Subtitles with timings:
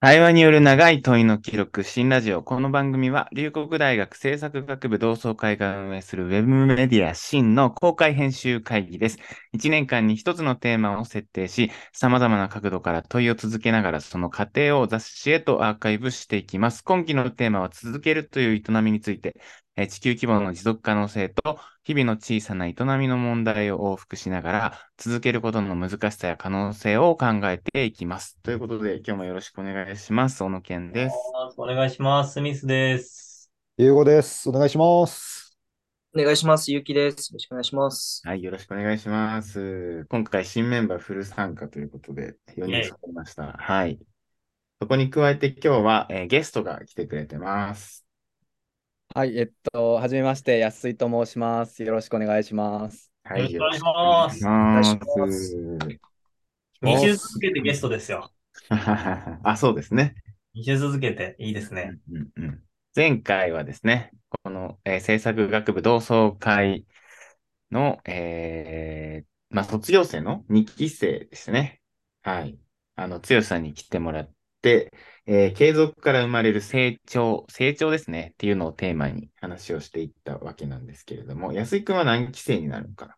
[0.00, 2.42] 対話による長い問いの記録、新ラジオ。
[2.42, 9.18] この番組は、龍谷大学政策学部同窓会が運営するウェブメディア新の公開編集会議です。
[9.54, 16.82] 1年間に1つのテーマを設定し、様々な角度から問いを続けながら、その過程を雑誌へとアーカイブしていきます。
[16.84, 19.40] 今期のテーマは、続けるという営みについて、
[19.78, 28.38] え地球規模の持続可能性と、日々の小さな営みの問題を往復しながら、続けることの難しさや可能性を考えていきます。
[28.42, 30.42] ということで、今日もよろしくお願いします。
[30.42, 31.16] 小野健です。
[31.58, 32.32] お願いします。
[32.32, 33.50] スミスです。
[33.76, 34.48] ゆうごです。
[34.48, 35.58] お願いします。
[36.14, 36.72] お願いします。
[36.72, 37.30] ゆうきです。
[37.30, 38.22] よろしくお願いします。
[38.24, 40.06] はい、よろしくお願いします。
[40.08, 43.52] 今回、新メンバーフル参加ということで、4人揃いました。
[43.52, 43.98] はい。
[44.80, 48.05] そこに加えて今日は、えー、ゲストが来てくれてます。
[49.16, 51.82] はい、えっと、はじめまして、安井と申します。
[51.82, 53.10] よろしくお願いします。
[53.24, 55.56] はい、よろしくお願いします。
[56.82, 58.30] 2週続けてゲストですよ。
[58.68, 60.16] あ、そうですね。
[60.54, 61.98] 2週続けていいですね。
[62.12, 62.62] うんうん、
[62.94, 64.10] 前回はですね、
[64.44, 66.84] この、えー、制作学部同窓会
[67.70, 71.80] の、えー、まあ、卒業生の2期生ですね。
[72.20, 72.58] はい。
[72.96, 74.35] あの、剛さんに来てもらって、
[75.26, 83.16] えー、継続から生まれる成長、成長ですねっていうのをテーマに話をしていったわけなんですけれども、安井くんは何期生になるのかな？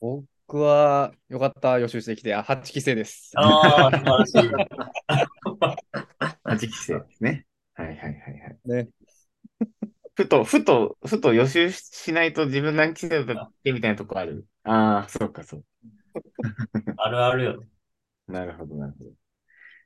[0.00, 3.32] 僕は、よかった、予習してきて、8期生です。
[3.36, 4.50] ああ、素晴らしい。
[6.44, 7.46] 8期生ですね。
[7.74, 8.58] はいはいはいはい。
[8.64, 8.88] ね、
[10.14, 14.46] ふと、ふと、ふと予習しないと自分何期生だっけみたいなとこある。
[14.64, 15.64] ああ、そうかそう。
[16.96, 17.66] あるあるよね。
[18.26, 19.21] なるほどなるほど。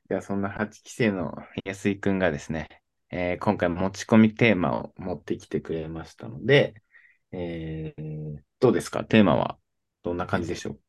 [0.09, 6.75] では、そんな8期生の安井くんがですね、えー、今回持ち込みテーマを持ってきてくれましたので、
[7.33, 9.03] えー、どうですか？
[9.03, 9.57] テーマは
[10.03, 10.79] どんな感じでしょう？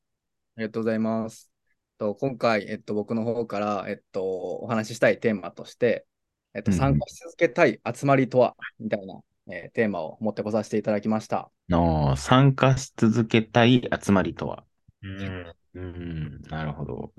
[0.56, 1.50] ありがとうございます。
[1.98, 6.06] と今回、えっと、僕の方から、えっと、お話ししたいテーマとして、
[6.54, 9.20] えっと、参加し続けたい集まりとは、みたいな、
[9.50, 11.50] えー、テーマを持ってこさせていただきました。
[11.68, 14.62] の参加し続けたい集まりとは？
[15.02, 17.12] うん、うん、なるほど。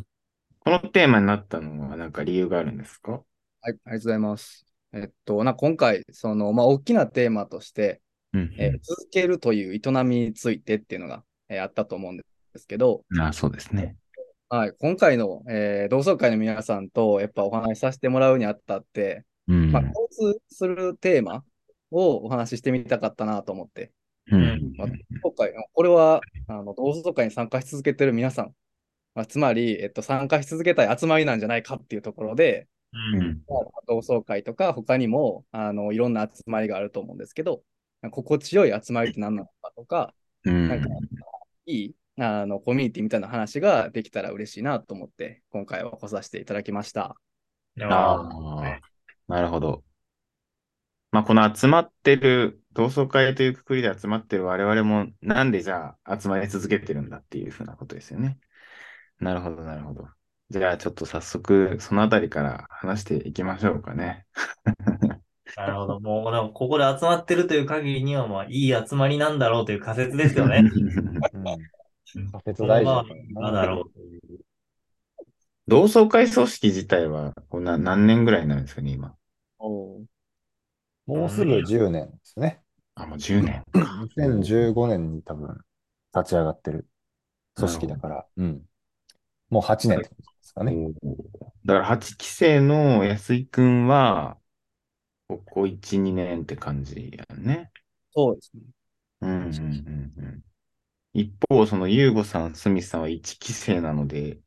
[0.69, 3.13] このテーマになったのは何か理由があるんですか？
[3.13, 3.23] はい、
[3.63, 4.67] ありがとうございます。
[4.93, 8.01] えっと、な今回、その、まあ、大きなテーマとして、
[8.33, 12.23] うんうん、えー、続けるという営みについてっていうのが、えー、あったと思うんで
[12.55, 13.95] すけど、あそうですね。
[14.49, 21.43] はい、今回の、えー、同窓会の皆さんとやっぱお話しさせてもらうにあったって、うん、まあ、共通するテーマ
[21.89, 23.91] をお話ししてみたかったなと思って、
[24.31, 24.75] うん。
[24.77, 28.51] まあ、今回、これはあの同窓会に参加し続けてる皆さん
[29.15, 32.67] まあ、つまり、えっと、参加し続けたい集まりなんじゃないかっていうところで、
[33.13, 33.41] うん、
[33.87, 37.61] 同窓会とか他にもあのいろんな集まりがあると思うんですけど、
[38.11, 40.13] 心地よい集まりって何なのかとか、
[40.45, 40.87] うん、なんか
[41.65, 47.15] いいあのコミュニティみたいな話ができたら嬉しいなと思って、今回は来させていただきました。
[47.81, 48.79] ああ、
[49.27, 49.83] なるほど。
[51.11, 58.37] まあ、この集まってる、同窓会というくくりで集まってる我々も、なんでじゃあ集まり続けてるんだっていうふうなことですよね。
[59.19, 60.07] なるほど、なるほど。
[60.49, 64.25] じゃあ、ちょっと早速、そのあたりから話していきましょうかね。
[65.55, 65.99] なるほど。
[65.99, 70.63] もう、でもここで集まってるという限りには、まあ、いい集まりなんだろうという仮説ですよね。
[71.33, 71.43] うん、
[72.31, 73.03] 仮説大事。
[73.33, 73.91] なんだろう
[75.67, 79.15] 同窓会組織自体は、こんな何年ぐらいなんですかね、今？
[79.59, 82.61] もうすぐ10年ですね。
[82.95, 83.63] あ、もう10年。
[83.73, 85.59] 2015年に多分
[86.15, 86.87] 立ち上がってる
[87.55, 88.25] 組織だから。
[88.37, 88.61] うん。
[89.49, 90.09] もう8年で
[90.41, 90.73] すかね。
[91.65, 94.37] だから8期生の安井くんは、
[95.27, 97.71] ここ1、2年って感じやね。
[98.11, 98.61] そうですね。
[99.21, 100.43] うんうんうんうん。
[101.13, 104.39] 一方、その、ゆうごさん、すみさんは1期生なので、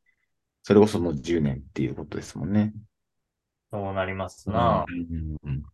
[0.63, 2.73] それこそもう10年っていうことですもんね。
[3.71, 4.85] そうなりますな。
[4.87, 5.69] うんうん、こ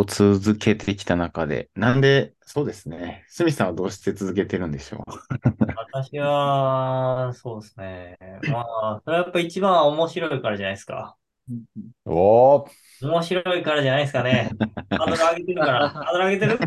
[0.00, 3.24] う続けてきた中で、なんで、そうですね。
[3.28, 5.02] すみさんはどうして続けてるんでしょう？
[5.76, 8.18] 私は、そうですね。
[8.50, 11.16] まあ、それはやっぱ一番面白いからじゃないですか。
[12.04, 12.70] おー。
[13.02, 14.50] 面白いからじゃないですかね。
[14.90, 15.88] ハードル上げてるから。
[15.90, 16.58] ハードル上げてる？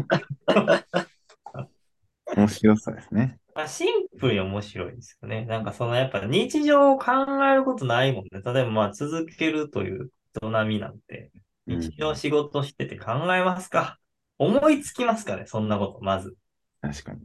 [2.35, 3.37] 面白さですね。
[3.53, 5.45] まあ、シンプルに面白いですよね。
[5.45, 7.11] なんかそのやっぱ日常を考
[7.45, 8.41] えることないもんね。
[8.43, 10.11] 例えばまあ続けるという
[10.41, 11.31] 営みなんて、
[11.67, 13.99] 日常仕事してて考えますか、
[14.39, 15.45] うん、思いつきますかね？
[15.45, 16.35] そんなこと、まず。
[16.81, 17.19] 確かに。
[17.19, 17.23] っ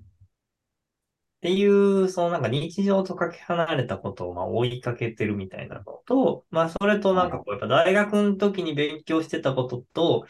[1.41, 10.27] ていう、そのなんか日常とかけ離れたことをまあ追いかけてるみたいなのと、まあそれとなんかこうやっぱ大学の時に勉強してたことと、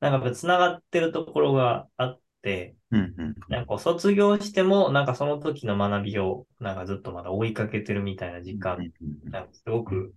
[0.00, 8.78] なんか繋がってるところがあって、うんうん、なんか卒業してもなんかその時の学びをなんかずっとまだ追いかけてるみたいな時間、
[9.24, 10.12] なんかすごく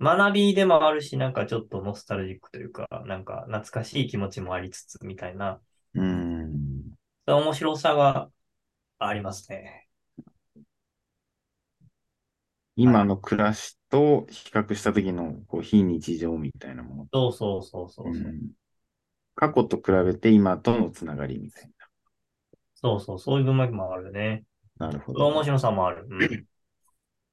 [0.00, 5.60] 学びでもあるし、なんかちょっとノスタルジックというか、なんか懐かしい気持ちもありつつ、みたいな、
[5.94, 6.94] うん。
[7.26, 8.30] 面白さが
[8.98, 9.88] ありますね。
[12.76, 17.08] 今の暮らしと比較した時のこう非日常みたいなもの。
[17.12, 18.10] そうそうそうそう。
[18.10, 18.50] ううん
[19.36, 21.70] 過去と比べて今とのつながりみたい
[22.74, 24.44] そうそう、そういう文脈もあるよね。
[24.78, 24.86] な。
[24.86, 25.44] なるほその面ど。
[25.44, 26.06] 白さもある。
[26.10, 26.46] うん、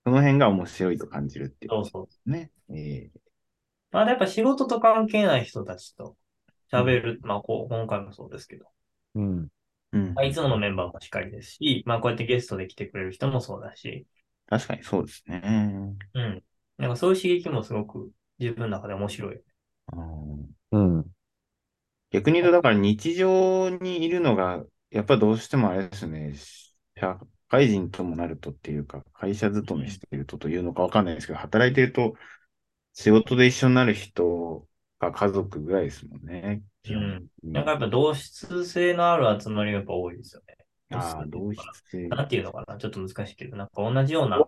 [0.03, 2.29] その辺が面白いと感じるっていうそうそう。
[2.29, 2.51] ね。
[2.69, 3.09] え
[3.91, 6.15] まあ、やっぱ仕事と関係ない人たちと
[6.71, 7.19] 喋る。
[7.23, 8.65] まあ、こう、今回もそうですけど。
[9.15, 9.47] うん。
[9.93, 14.07] えうんまあ、いつものメンバーもしっかりですし、まあ、こうやってゲストで来てくれる人もそうだし、
[14.47, 15.95] 確かにそうですね。
[16.13, 16.43] うん。
[16.77, 19.41] なんかそういう刺激もすごく自分の中で面白い。
[19.93, 21.11] うんうん。
[22.11, 26.33] 逆に言うと、だから日常にいるのが、やっぱどうしてもあれですね、
[26.95, 27.19] 社
[27.51, 32.15] 会人ともなるとっていうか、会社勤めしているとというのかわかんないですけど、働いてると
[32.93, 34.65] 仕事で一緒になる人
[34.99, 36.63] が家族ぐらいですもんね。
[36.87, 37.29] うん。
[37.43, 40.55] うんなんかやっぱ同質性のある集まりがやっぱ多いですよね。
[40.91, 42.07] ああ、同質性。
[42.07, 44.39] なんていうのかなちょっと難しいけど、なんか同じような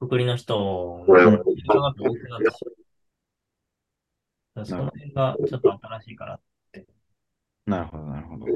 [0.00, 2.64] くくりの人が多くなってし
[4.56, 4.66] まう。
[4.66, 6.40] その辺がちょっと新しいから。
[7.66, 8.46] なるほど、なるほど。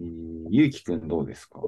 [0.00, 1.60] えー、ゆうきくんどうですか？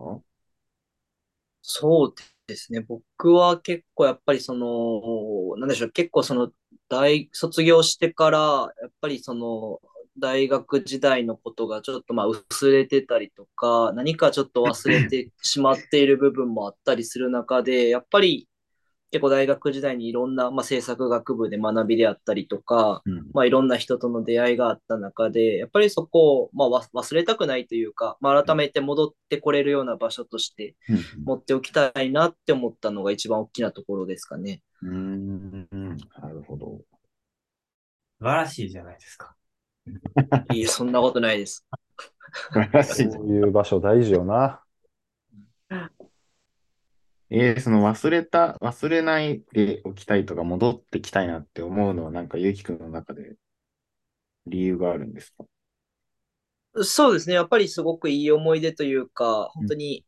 [1.62, 2.14] そう
[2.46, 2.81] ですね。
[2.81, 6.50] 僕は結構やっぱりその、なんでしょう、結構その
[6.88, 8.38] 大、卒業してから、
[8.82, 9.81] やっぱりその、
[10.19, 18.49] 大学時代のことがちょっとまあ薄れてたりとか、何かちょっと忘れてしまっている部分もあったりする中で、やっぱり
[19.12, 23.31] 結構大学時代にいろんな、まあ、政策学部で学びであったりとか、うん。
[23.35, 30.76] まあ、いろんな人との出会いがあった中で、やっぱりそこを、まあ、わ忘れたくないというか、まあ、改めて戻ってこれるような場所として
[31.26, 34.62] 持っておきたいなって思ったのが一番大きなところですかね。
[34.81, 35.69] うん。
[35.70, 35.99] うん。
[36.23, 36.81] なるほど。
[38.19, 39.37] 素晴らしいじゃないですか。
[40.55, 41.67] いいえ、そんなことないです。
[42.32, 43.11] 素晴らしい。
[43.11, 44.62] そういう場所大事よな。
[47.34, 53.37] えー、その忘れた、忘れないでおきたいとか戻ってきたいなって思うのはなんかゆうきくんの中で
[54.46, 55.44] 理由があるんですか？
[56.84, 57.34] そうですね。
[57.34, 60.05] やっぱりすごくいい思い出というか、本当に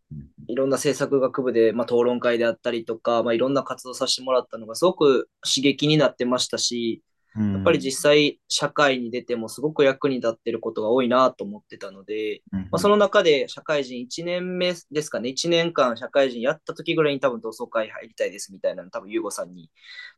[0.49, 7.03] いろんな政策学部で、まあ、討論会であったりとか、まあ、いろんな活動させてもらったのがすごく刺激になってましたし、
[7.37, 12.61] やっぱり実際社会に出てもすごく役に立ってることが多いなと思ってたので、うん。
[12.61, 19.69] まあ、その中で社会人1年目ですかね、1年間社会人やった時ぐらいに多分同窓会入りたいですみたいなの多分ゆうごさんに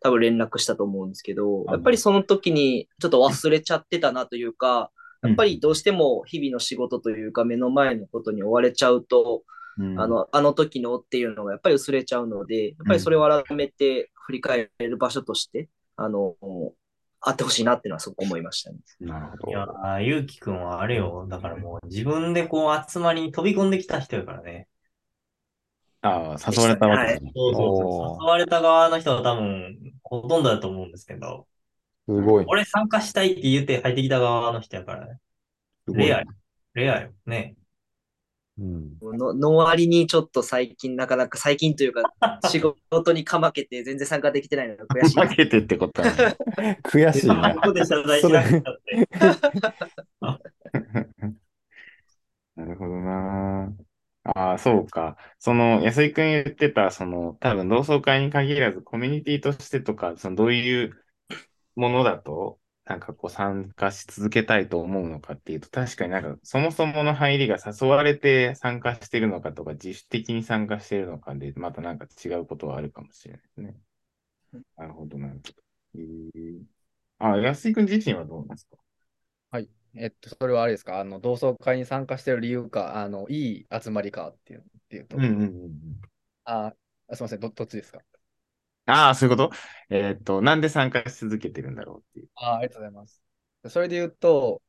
[0.03, 4.91] 多分連絡したと思うんですけど、やっぱりその時にちょっと忘れちゃってたなというか、
[5.23, 9.43] やっぱりどうしても日々の仕事というか目の前のことに追われちゃうと、
[9.79, 10.01] うん。
[10.01, 16.35] あの、あの時のっていうのがやっぱり薄れちゃうので、やっぱりそれを改めて振り返れる場所として、あの、
[17.21, 18.79] あってほしいなっていうのはすごく思いましたね。
[19.01, 21.27] なるほいやゆうきくんはあれよ。
[21.29, 24.69] だからもう自分でこう集まりに飛び込んできた人やからね。
[26.03, 27.33] ああ、誘われたわけですね。
[27.35, 28.25] そうそうそう。
[28.25, 31.47] 誘われた側の人は多分ほとんどだと思うんですけど、
[32.09, 32.45] すごい。
[32.47, 35.19] 俺参加したいって言って入ってきた側の人やからね。
[35.89, 36.27] レアよ。
[36.75, 37.13] レアよ。
[37.27, 37.57] ね。
[38.59, 39.19] うん。
[39.19, 42.03] のの割にちょっと最近なかなか最近というか
[42.49, 45.21] 仕事にかまけて全然参加できてないのが悔しい。
[45.21, 46.37] 負けてってことはね。
[46.83, 47.55] 悔しいな。
[47.55, 49.09] ここで謝罪しなくたって。
[52.57, 53.77] なるほどな。
[54.25, 55.17] ああ、そうか。
[55.39, 61.05] その、安井くん言ってた、その、多分同窓会に限らず、コミュニティとしてとか、その、どういう
[61.77, 73.77] ものだと、なんかこう、参加し続けたいと思うのかっていうと、確かになんか、そもそもの入りが誘われて参加してるのかとか、自主的に参加してるのかで、またなんか違うことはあるかもしれないですね。
[74.77, 75.53] なるほど、なるほど。
[75.97, 76.63] えー、
[77.19, 78.77] あ、安井くん自身はどうなんですか？
[79.51, 79.69] はい。
[79.95, 81.01] えっと、それはあれですか？
[81.01, 85.17] あの、同窓会に参加してる理由か、あの、いい集まりかっていう、っていうと。
[85.17, 86.01] うんうんうんうん。
[86.45, 86.75] あ、
[87.13, 88.01] すみません、ど、どっちですか？
[88.87, 89.57] ああ、そういうこと？
[89.91, 92.29] えーっと、なんで参加し続けてるんだろうっていう。
[92.37, 93.23] あありがとうございます。
[93.69, 94.63] それで言うと、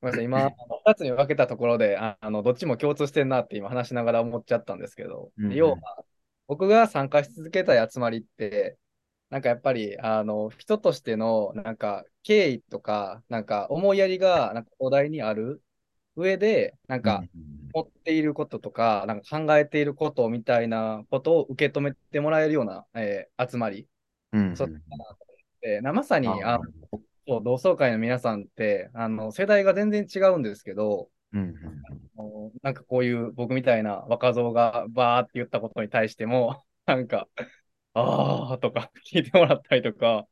[0.00, 6.04] ごめんなさい、今、2つに分けたところで、ああの、どっちも共通してんなって今話しながら思っちゃったんですけど、うんうん要は、
[6.46, 8.78] 僕が参加し続けたい集まりって、
[9.30, 15.62] なんかやっぱり、あの、人としての、なんか、敬意とか、なんか、思いやりが、なんか、お題にある
[16.14, 17.24] 上で、なんか、
[17.74, 23.88] 持っていることとか、なんか考えていることみたいなことを受け止めてもらえるような、えー集まり。
[24.32, 24.68] うんうんそっ
[25.60, 25.80] て。
[25.80, 26.64] なまさに、ああの
[27.26, 31.54] そう同窓会の皆さんって、あの、世代が全然違うんですけど、うん
[32.62, 37.28] なんかこういう僕みたいな若造がバーって言ったことに対しても、 なんか、
[37.94, 40.26] ああとか聞いてもらったりとか、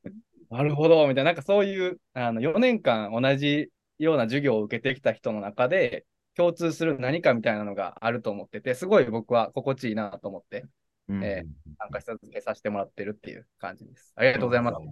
[0.50, 6.04] なるほど、みたいな、なんかそういう、あの、4年間同じような授業を受けてきた人の中で、
[6.36, 10.66] 共通する何かみたいなのがあると思ってて、すごい僕は心地いいなと思って、
[11.08, 11.44] うんえ
[11.78, 14.12] 参加し続けさせてもらってるっていう感じです。
[14.16, 14.76] ありがとうございます。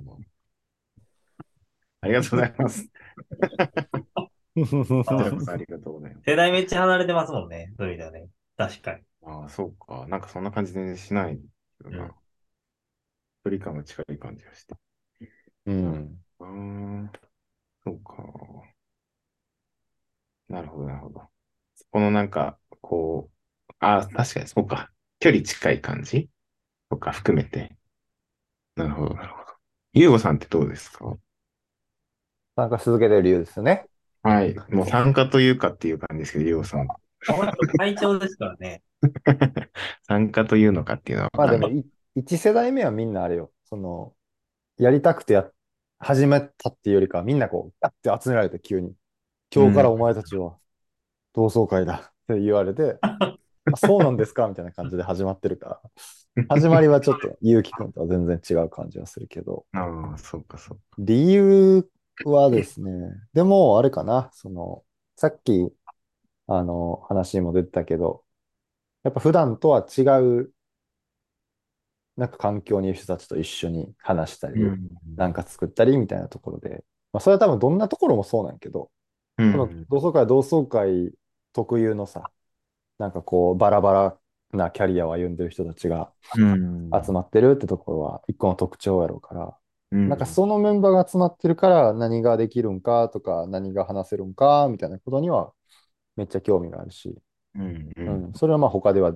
[2.03, 2.91] ありがとうございます。
[4.55, 6.25] こちらこうそありがとうございます。
[6.27, 7.73] 世代めっちゃ離れてますもんね。
[7.79, 8.29] そういう意味ではね。
[8.57, 9.03] 確かに。
[9.23, 10.07] ああ、そうか。
[10.09, 11.39] なんかそんな感じ全然しない
[11.79, 12.05] けどな。
[12.05, 12.11] うん
[13.43, 14.75] 距離感が近い感じがして。
[15.71, 16.23] ん。
[16.41, 17.11] うーん。
[17.85, 18.70] そうか。
[20.51, 21.23] なるほど、なるほど。
[21.91, 23.31] このなんか、こ
[23.69, 24.91] う、ああ、確かにそうか。
[25.21, 26.29] 距離近い感じ？
[26.91, 27.77] とか含めて。
[28.75, 29.47] なるほど、なるほど。
[29.93, 31.17] ゆうごさんってどうですか？
[32.57, 33.87] 参加し続けてる理由ですよね。
[34.23, 34.55] はい。
[34.71, 36.87] もう参加というかっていう感じですけど、ゆうごさん。
[36.89, 36.97] こ
[37.29, 38.83] の人会長ですからね。
[40.03, 41.71] 参加というのかっていうのはまあでも、
[42.17, 43.53] 一世代目はみんなあれよ。
[43.65, 44.15] その、
[44.79, 45.49] やりたくてや、
[45.99, 48.95] 始めたっていうよりかは、みんなこう、ガッて集められて急に。
[49.55, 50.57] 今日からお前たちは
[51.35, 55.81] 同窓会だって言われて、 あそうなんですかみたいな感じで始まってるから。
[56.49, 59.67] 始まりはちょっと、ゆうきくんとは全然違う感じはするけど。
[59.73, 60.83] ああ、そうか、そうか。
[60.99, 61.89] 理由
[62.25, 62.91] はですね、
[63.33, 64.85] でも、あれかな、その、
[65.17, 65.73] さっき、
[66.47, 68.25] あの、話にも出てたけど、
[69.03, 70.53] やっぱ普段とは違う、
[72.17, 74.57] なんか環境にいる人たちと一緒に話したり、
[75.17, 78.91] なんか作ったりみたいなところで、まあ、それは多分どんなところもそうなんやけど、
[79.41, 81.13] うんこの同窓会は同窓会
[81.53, 82.31] 特有のさ、
[82.99, 84.21] なんかこう、バラバラ
[84.59, 87.01] なキャリアを歩んでる人たちがうん。
[87.05, 89.59] 集まってるってところは一個の特徴やろうから、
[89.93, 90.09] うん。
[90.09, 95.53] なんかそのメンバーが集まってるから何ができるんかとか何が話せるんかみたいなことには
[96.17, 97.17] めっちゃ興味があるし、
[97.55, 98.31] うんううん。
[98.31, 99.15] ん、それはまあ他では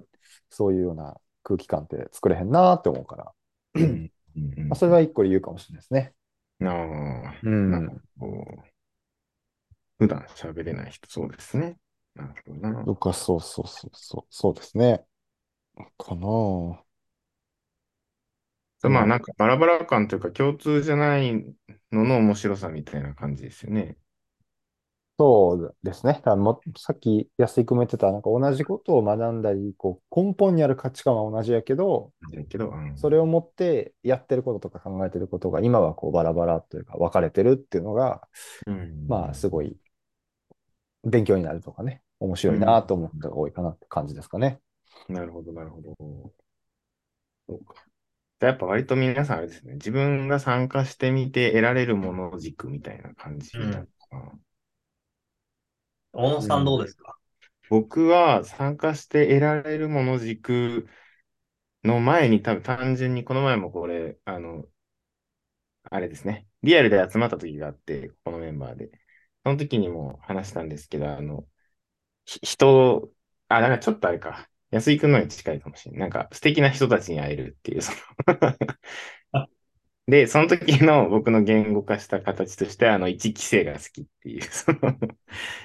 [0.50, 3.33] そういうような空気感って作れへんなって思うから、
[3.75, 6.14] うんうんまあ、それは一個理由かもしれないですね。
[6.62, 7.71] ああ、うん。
[7.71, 8.74] なんかこう、
[10.06, 11.76] 普段喋れない人、そうですね。
[12.14, 12.82] なるほどな。
[12.84, 15.04] 僕はそうそうそうそう、そうですね。
[15.99, 16.84] かなぁ
[18.88, 21.32] まあなんかバラバラ感というか共通じゃない
[21.90, 23.96] のの面白さみたいな感じですよね。
[25.16, 26.14] そうですね。
[26.14, 38.23] だからもさっき安井君も言ってた、なんか同じことを学んだり、こう根本にある価値観は同じやけど、だけど、うんそれを持ってやってることとか考えてることが今はこうバラバラというか分かれてるっていうのが、
[38.66, 39.76] うんまあすごい
[41.04, 44.61] 勉強になるとかね、面白いなと思ったが多いかなって感じですかね。
[45.08, 45.94] なるほど、なるほど。
[47.49, 47.75] そうか。
[48.40, 49.75] じゃあやっぱ割と皆さんあれですね。
[49.75, 54.32] 自分が参加してみて得られるもの軸みたいな感じなのかな。
[56.12, 57.16] 小野さんどうですか、
[57.68, 60.87] 僕は参加して得られるもの軸
[61.82, 64.64] の前に多分単純にこの前もこれ、あの、
[65.90, 66.46] あれですね。
[66.62, 68.90] リアルで集まった時があって、このメンバーで。
[69.44, 71.46] その時にも話したんですけど、あの、
[72.26, 73.10] ひ人、
[73.48, 74.48] あ、だからちょっとあれか。
[74.70, 76.00] 安井くんのに近いかもしれない。
[76.02, 77.98] なんか素敵な人たちに会えるっていう、その
[80.06, 84.78] で、その時の僕の言語化した形として、あの、一期生が好きっていう、その、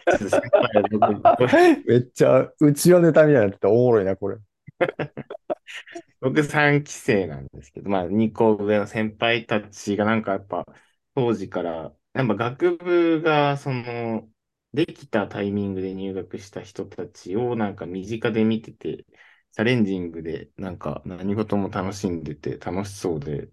[1.85, 4.37] めっちゃうちのネタみたいになってておもろいな、これ。
[6.21, 10.65] 僕3期生なんですけど、まあ2個上の先輩たちがなんかやっぱ
[11.15, 14.29] 当時から、やっぱ学部がその、
[14.73, 19.05] できたタイミングで入学した人たちをなんか身近で見てて、
[19.51, 23.49] チャレンジングでなんか何事も楽しんでて楽しそうで、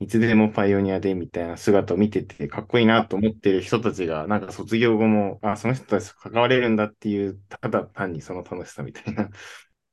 [0.00, 9.30] いつでもパイオニアでみたいな姿を見ててかっこいいなと思ってる人たちがなんか卒業後も、あ、その人たちと関われるんだっていう、ただ単にその楽しさみたいな。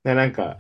[0.04, 0.58] なんか、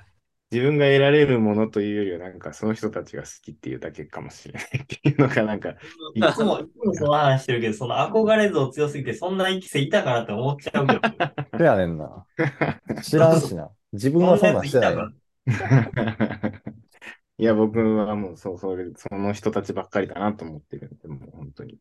[0.54, 5.70] 自分が得られるものというよりは、なんかその人たちが好きっていうだけかもしれないっていうのが、なんか、
[6.14, 11.02] いつも、いつもその話してるけど、その憧れ像強すぎて、そんな一期生いたかなって思っちゃうけど。
[11.58, 12.28] せやねんな。
[13.02, 13.72] 知らんしな。
[13.94, 14.96] 自分はそんなんしてない。
[17.40, 21.80] いや、僕はもうそう、それ、その人たちばっかりだなと思ってるんで、もう本当に、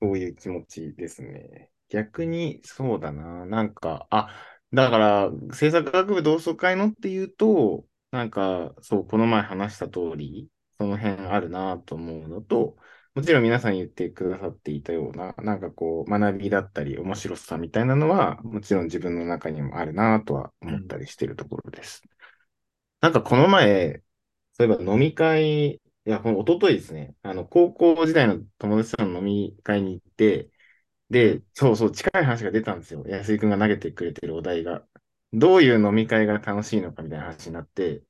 [0.00, 1.70] そういう気持ちですね。
[1.88, 4.28] 逆に、そうだな、なんか、あ、
[4.72, 10.48] だから、制作学部同窓会のっていうと、なんか、そう、この前話した通り、
[10.78, 12.76] その辺あるなと思うのと、
[13.14, 22.02] もちろん皆さん言ってくださっていたような、なんかこう、学びだったり、面白さみたいなのは、もちろん自分の中にもあるなとは思ったりしてるところです。
[23.00, 24.02] なんかこの前、
[24.52, 30.50] そういえば飲み会、いや、この一昨日ですね、あの、高校時代の友達との飲み会に行って、
[31.10, 33.04] で、そうそう、近い話が出たんですよ。
[33.06, 34.86] 安井くんが投げてくれてるお題が。
[35.32, 38.02] どういう飲み会が楽しいのかみたいな話になって、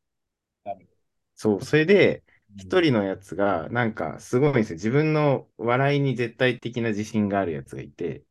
[1.34, 2.24] そう、それで、
[2.56, 4.74] 一人のやつが、なんかすごいんですよ。
[4.76, 8.24] 自分の笑いに絶対的な自信があるやつがいて、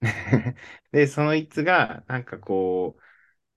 [0.92, 2.98] で、そのいつが、なんかこ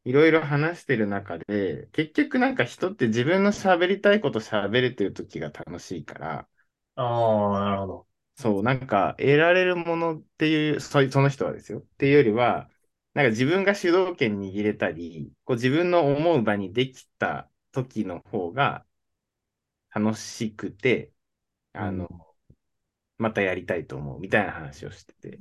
[0.06, 6.50] う、いろいろ話してる中で、結局なんか人って自分の喋りたいこと喋れてる時が楽しいから、
[6.96, 7.04] あ
[7.56, 8.08] あ、なるほど。
[8.42, 11.80] そう、なんか得られるものっていう、そその人はですよ。
[11.80, 12.70] っていうよりは、
[13.14, 18.86] なんか自分が主導権握れたり、こう自分の思う場にできた時の方が
[19.94, 21.12] 楽しくて、
[21.74, 22.10] あの、
[23.18, 25.40] またやりたいと思うみたいな話をしてて、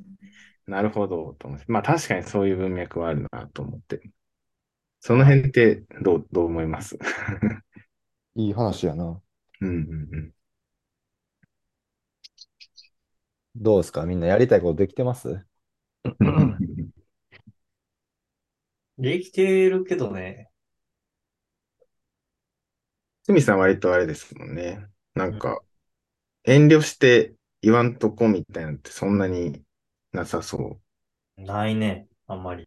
[0.67, 4.03] なるほどと思って、まあ確かにそういう文脈はあるなと思って。
[5.01, 6.99] その辺ってどう、どう思います？
[8.35, 9.05] いい話やな。
[9.61, 10.35] うんうんうん。
[13.57, 14.05] どうですか？
[14.07, 15.45] みんなやりたいことできてます？
[18.99, 20.51] できてるけどね。
[23.25, 24.87] すみさん割とあれですもんね。
[25.15, 25.61] なんか、
[26.45, 29.63] 遠慮して言わんとこみたいなのってそんなに
[30.13, 30.81] なさそ
[31.37, 31.43] う。
[31.43, 32.07] ないね。
[32.27, 32.65] あんまり。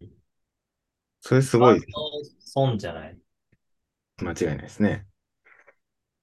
[1.21, 1.81] それすごい
[2.39, 3.17] 損じゃない。
[4.21, 5.05] 間違いないですね。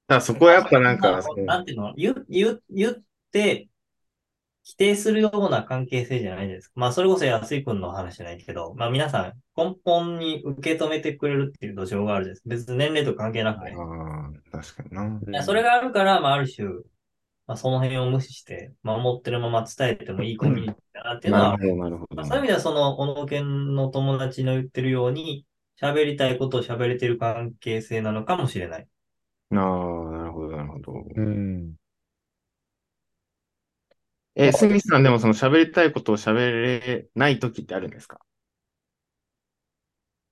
[0.07, 1.95] ただそこはやっぱなんか、まあなんていうの？
[1.95, 3.03] 言う、言う、言っ
[3.33, 3.70] て、
[4.63, 6.75] 否定するような関係性じゃないですか。
[6.77, 12.73] まあ、それこそ安井君の話じゃないけど、まあ皆さん根本に受け止めてくれるっていう土壌があるじゃないですか。
[12.73, 13.75] 別に年齢とか関係なくね。
[13.77, 15.21] ああ、確かにな。
[15.33, 16.69] いやそれがあるから、まあある種、
[17.47, 22.27] まあその辺を無視して、守ってるまま伝えてもいいコミュニティだなっていうのはなるほど、なるほどまあ、。
[22.27, 25.47] そういう意味では、その、小野健の友達の言ってるように、
[25.81, 28.87] 喋りたいことを喋れてる関係性なのかもしれない。
[29.53, 30.93] ああ、なるほど、なるほど。
[31.17, 31.75] うん。
[34.49, 38.21] え、すみさんでもその喋りたいことを喋れない時ってあるんですか？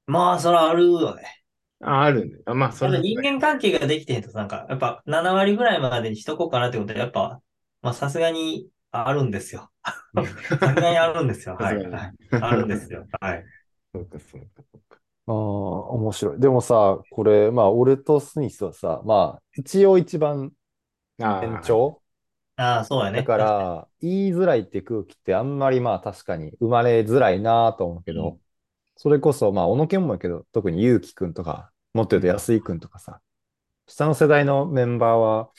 [0.07, 1.45] まあ、それはあるよね。
[1.81, 2.43] ああ、あるんで。
[2.47, 7.41] あまあ、それ人間関係ができてへんと、なんか、やっぱ7割ぐらいまでにしとこうかなってことで、やっぱ、
[7.83, 9.71] まあ、さすがにあるんですよ。
[10.63, 11.57] さすがにあるんですよ。
[11.57, 11.83] はい。
[12.39, 13.07] あるんですよ。
[13.21, 13.51] はい。
[13.95, 14.99] そうか、そうか、そうか。
[15.27, 16.41] ああ、面白い。
[16.41, 20.53] でもさ、これ、まあ、俺とスミスはさ、まあ、一応一番
[21.21, 22.03] ああ、延長
[22.59, 23.21] ああ、そうやね。
[23.21, 28.41] だから、言いづらいって空気ってあんまりまあ確かに生まれづらいなと思うけど、うん
[29.01, 33.21] それこそまあ小野健もやけど、特にゆうきくんとか、もっと言うと安井くんとかさ、
[33.87, 35.51] 下の世代のメンバーは、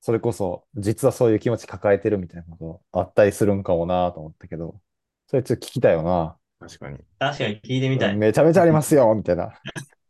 [0.00, 4.80] それこそ実はそういう気持ち抱えてるみたいなことあったりするんかもなと思ったけど、
[5.28, 6.36] それちょっと聞きたいよな。
[6.60, 6.98] 確かに。
[7.18, 8.16] 確かに聞いてみたい。
[8.16, 9.52] めちゃめちゃありますよみたいな。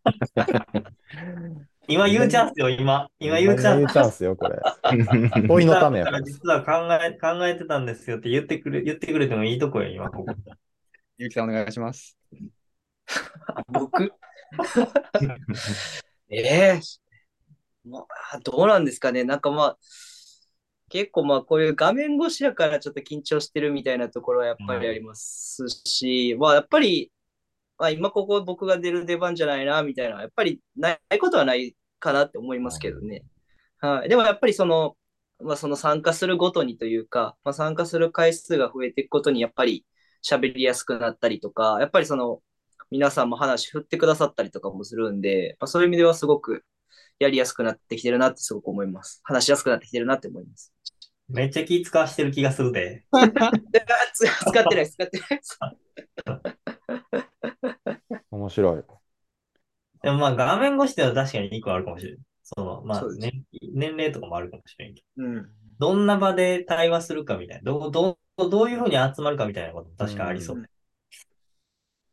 [1.88, 3.08] 今言うチャンスよ、今。
[3.18, 3.76] 今言うチャンス。
[3.78, 4.60] 言うチャンスよ、これ。
[5.48, 6.22] 問いのためやから。
[6.22, 6.72] 実は考
[7.02, 10.34] え、考えてたんですよって言ってくれ、言ってくれてもいいとこよ、今、ここ。
[11.16, 12.18] ゆうきさんお願いします。
[13.68, 14.12] 僕？
[16.30, 16.80] ええ
[17.84, 19.24] まあ、どうなんですかね。
[19.24, 19.78] なんかまあ、
[20.90, 27.17] 結構まあこういう画面越しやからちょっと緊張してるみたいなところはやっぱりありますし、まあやっぱり、ま
[27.78, 33.24] あ今ここ僕が出る出番じゃないなみたいなやっぱりないことはないかなって思いますけどね。
[33.80, 34.08] はい。
[34.08, 34.96] でもやっぱりその、
[35.40, 39.84] まあその参加するごとにというか、まあ参加する回数が増えていくことにやっぱり
[40.24, 42.40] 喋りやすくなったりとか、やっぱりその
[42.90, 46.64] 皆さんも話振ってくださったりとかもするんで、まあ、そういう意味ではすごく
[47.18, 49.20] やりやすくなってきてるなってすごく思います。
[49.24, 50.72] 話しやすくなってきてるなって思います。
[51.28, 53.04] めっちゃ気使わしてる気がするで。
[54.14, 56.57] つ使ってない使ってない。
[58.38, 58.82] 面白い。
[60.02, 62.20] でもまあ画面越しでは確かに一個あるかもしれない。
[62.42, 65.24] その、まあ年、年齢とかもあるかもしれんけど。
[65.24, 65.48] うん。
[65.78, 67.62] どんな場で対話するかみたいな。
[67.62, 70.68] どう、どう、どういうふうに集まるかみたいなことも確かありそうね。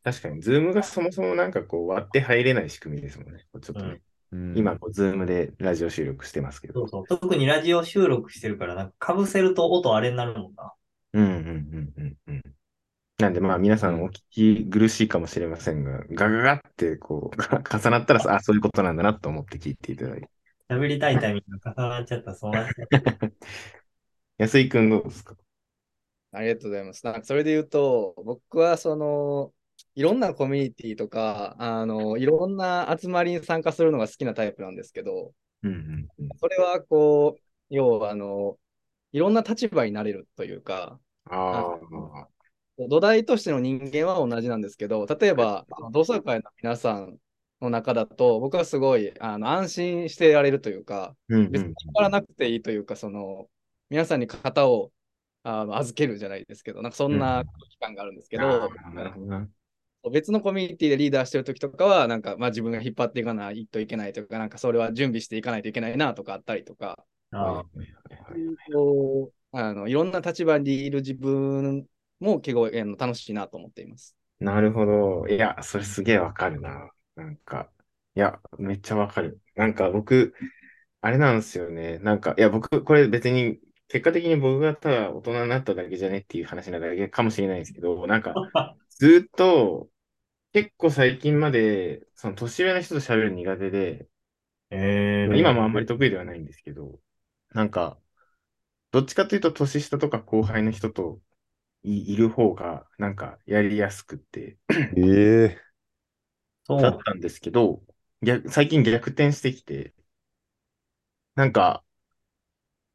[0.03, 3.45] 確かに、 Zoom がそもそもなんかこう割って入れない仕組みですもんね。
[3.61, 4.01] ちょっとね。
[4.31, 6.87] うん今、こう、 Zoom でラジオ収録してますけど。
[6.87, 7.19] そうそう。
[7.21, 10.73] 特にラジオ収録してるから、なんか被せると音あれになるもんな。
[11.13, 12.43] うんうんうんうんうん。
[13.17, 17.37] なんでまあ皆さんお聞き苦しいかもしれませんが、ガガガってこう、
[17.79, 20.29] 重なったら、あ、そういうことなんだなと思って聞いていただいて。
[20.69, 22.89] 喋りたいタイミングが重なっちゃったらそうなっちゃう。
[24.37, 25.35] 安井くんどうですか？
[26.33, 27.05] ありがとうございます。
[27.05, 29.53] なんかそれで言うと、僕はその、
[29.95, 36.29] いろんなコミュニティとか、あの、いろんな集まりに参加するのが好きなタイプなんですけど、うんうんうん。
[36.37, 38.57] それはこう、要はあの、
[39.13, 40.99] いろんな立場になれるというか、
[41.29, 41.79] あ
[42.77, 47.17] 土台としての人間は同じなんですけど、例えば、同窓会の皆さん
[47.61, 51.15] の中だと、僕はすごいあの安心してられるというか、あ。
[51.29, 53.47] うんうん別に引っ張らなくていいというか、その、
[53.89, 54.91] 皆さんに肩を
[55.43, 59.47] あの預けるじゃないですけど、なんかそんな空気感があるんですけど、あーなるほどな。
[60.11, 67.63] 別のコミュニティでリーダーしてる時とかは、なんか、まあ自分が引っ張っていかないといけないとか、なんかそれは準備していかないといけないなとかあったりとか、あ
[69.87, 71.85] いろんな立場にいる自分
[72.19, 74.15] も結構あの楽しいなと思っています。
[74.39, 75.27] なるほど。
[75.27, 76.91] いや、それすげえわかるな。
[77.15, 77.71] なんか、
[78.15, 79.39] いや、めっちゃわかる。
[79.55, 80.33] なんか僕、
[81.01, 81.99] あれなんですよね。
[81.99, 88.33] なんか、いや、僕、これ別に、結果的に僕がただ大人になっただけじゃねっていう話なだけかもしれないんですけど、なんか、
[88.89, 89.89] ずっと、
[90.53, 94.09] 結構最近まで、その年上の人と喋るの苦手で、
[94.71, 96.99] ええ今もあんまり得意ではないんですけど、
[97.53, 97.99] なんか、
[98.91, 101.21] どっちかというと年下とか後輩の人と
[101.85, 104.57] い、いる方が、なんかやりやすくって、
[104.97, 105.65] ええ
[106.63, 106.81] そう。
[106.81, 107.81] だったんですけど、
[108.21, 109.93] 逆、最近逆転してきて、
[111.35, 111.83] なんか、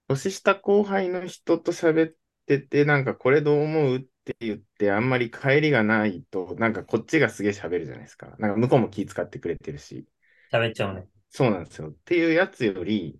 [0.09, 2.15] 年下後輩の人と喋っ
[2.47, 8.35] てて、なんかこれどう思うって言って、あんまり帰りがないと、なんかこっちがすげえ喋るじゃないですか。
[8.39, 10.07] なんか向こうも気遣ってくれてるし。
[10.53, 11.07] 喋っちゃうね。
[11.31, 11.91] そうなんですよ。
[11.91, 13.19] っていうやつより、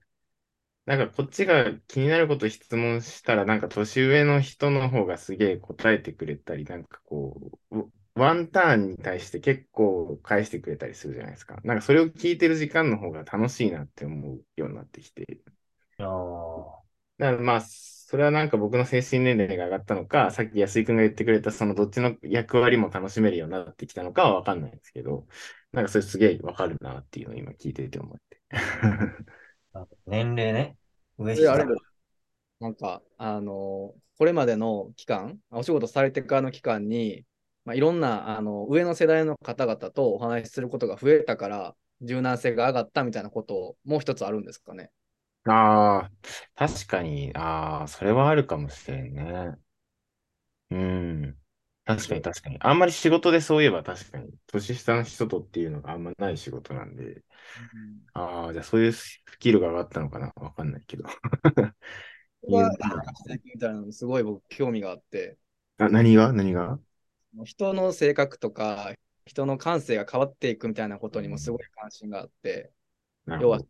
[0.91, 11.61] なんかこっちが気になること質問したら、なんか年上の人の方がすげえ答えてくれたり、なんかこう、うワンターンに対して結構返してくれたりするじゃないですか。
[11.63, 15.39] なんかそれを聞いてる時間の方が楽しいなって思うようになってきて。
[15.99, 16.83] ああ。
[17.19, 25.29] だからまあ、それはなんか僕の精神年齢が上がったのか、さっき安井くんが言ってくれたそのどっちの役割も楽しめるようになってきたのかはわかんないんですけど、
[25.71, 28.41] なんかそれすげえわかるなっていうのを今聞いてて思って。
[30.07, 30.80] 年齢ね。
[31.21, 31.81] 上それあれ下。
[32.61, 37.27] なんか、あの、これまでの期間、お仕事されてからの期間に、
[37.65, 44.91] まあ、いろんなあの上の世代の方々とお話しすることが増えたから、柔軟性が上がったみたいなこともう一つあるんですかね。
[45.45, 46.11] ああ、
[46.55, 49.57] 確かに、ああ、それはあるかもしれんね。
[50.71, 51.37] うん。
[51.97, 52.57] 確かに確かに。
[52.61, 57.23] あんまり仕事でそういえば確かに、年下の人とっていうのがあんまない仕事なんで、
[58.15, 60.33] ああ、じゃあそういうスキルが上がったのかな？
[60.37, 61.05] わかんないけど。
[62.43, 62.71] 僕は
[63.45, 65.37] みたいなのにすごい僕興味があって、
[65.79, 66.33] あ、何が？
[66.33, 66.79] 何が？
[67.45, 68.93] 人の性格とか、
[69.27, 72.73] 人の感性が変わっていくみたいなことにもすごい関心があって、
[73.41, 73.61] 要は。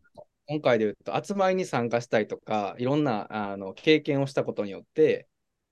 [0.47, 5.29] 今回で言うと集まりに参加したりとか、いろんなあの経験をしたことによって、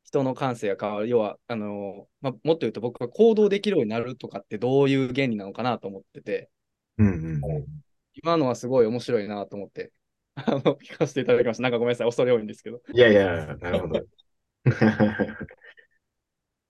[0.10, 1.08] 人の感性が変わる。
[1.10, 6.50] 要は、あのまあ、もっと言うと僕が行動できるようになるとかってどういう原理なのかなと思ってて、
[6.98, 7.84] うんうんうん。
[8.14, 9.92] 今のはすごい面白いなと思って、
[10.36, 11.64] あの聞かせていただきました。
[11.64, 12.82] なんかごめんなさい、恐れ多いんですけど。
[12.92, 14.06] いやいや、なるほど。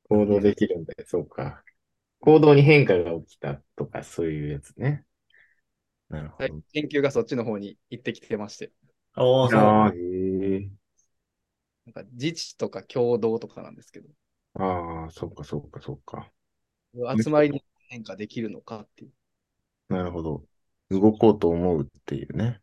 [0.10, 1.64] 行動できるんで、そうか。
[2.22, 5.06] 行動に変化が起きたとか、そういうやつね。
[6.10, 6.62] なるほはいど。
[6.74, 8.72] 研究がそっちの方に行ってきてまして、
[9.16, 10.79] おお、そう。
[11.94, 14.10] なんか自治とか共同とかなんですけど、
[14.54, 16.32] ああ、そっかそっかそっか。
[17.24, 19.12] 集まりに変化できるのかっていう。
[19.90, 20.44] なるほど。
[20.90, 22.62] 動こうと思うっていうね。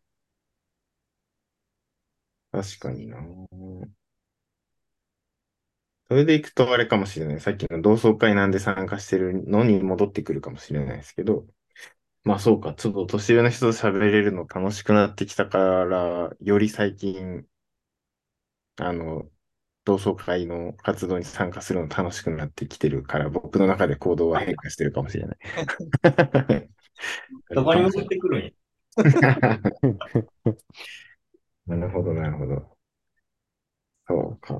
[2.51, 3.17] 確かにな。
[6.07, 7.41] それでいくとあれかもしれない。
[7.41, 11.45] さっきの同窓会なんで参加してるのに戻ってくるかもしれないですけど、
[12.23, 17.45] まあそうか、ちょっと年上の人と喋れるの楽しくなってきたから、より最近、
[18.79, 19.29] あの、
[19.85, 25.37] 同窓会の活動に参加するの楽しくなってきてるから、僕の中で行動は変化してるかもしれない。
[27.53, 28.51] どこに向かってくるんや？
[31.67, 32.77] なるほど、なるほど。
[34.07, 34.59] そうか。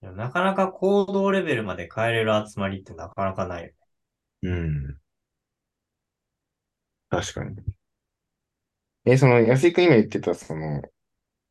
[0.00, 3.74] なかなか行動レベルまで変えれる集まりってなかなかないよね。
[4.42, 5.00] うん。
[7.10, 7.56] 確かに。
[9.06, 10.82] え、その、安井くん今言ってた、その、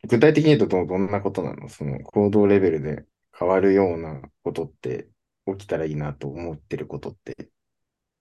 [0.09, 1.69] 具体的に言うとど、どんなことなの？
[1.69, 3.05] その、行動レベルで
[3.37, 5.09] 変わるようなことって、
[5.47, 7.51] 起きたらいいなと思ってることって？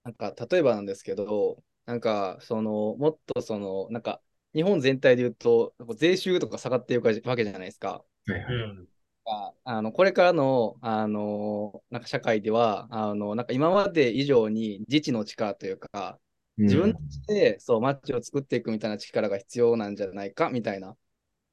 [0.04, 4.22] なんか、例えばなんですけど、なんか、その、もっとその、なんか、
[4.54, 8.04] 日本全体で言うと、税収とか下がっていくわけじゃないですか。
[8.26, 8.88] うん。
[9.26, 16.20] ああの、これからの、あの、なんか社会では、あの、なんか今まで以上に自治の力というか、
[16.56, 20.96] 自分たちで、そう、街を作っていくみたいな力が必要なんじゃないか、みたいな、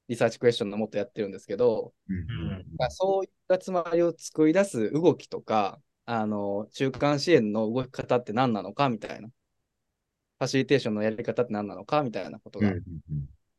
[0.07, 9.27] リサーチクエスチョンのもっとやってるんですけど、うんそういった集まりを作り出す動きとか、あの、中間支援の動き方って何なのかみたいな。
[9.27, 12.81] ファシリテーションのやり方って何なのかみたいなことが、うんうん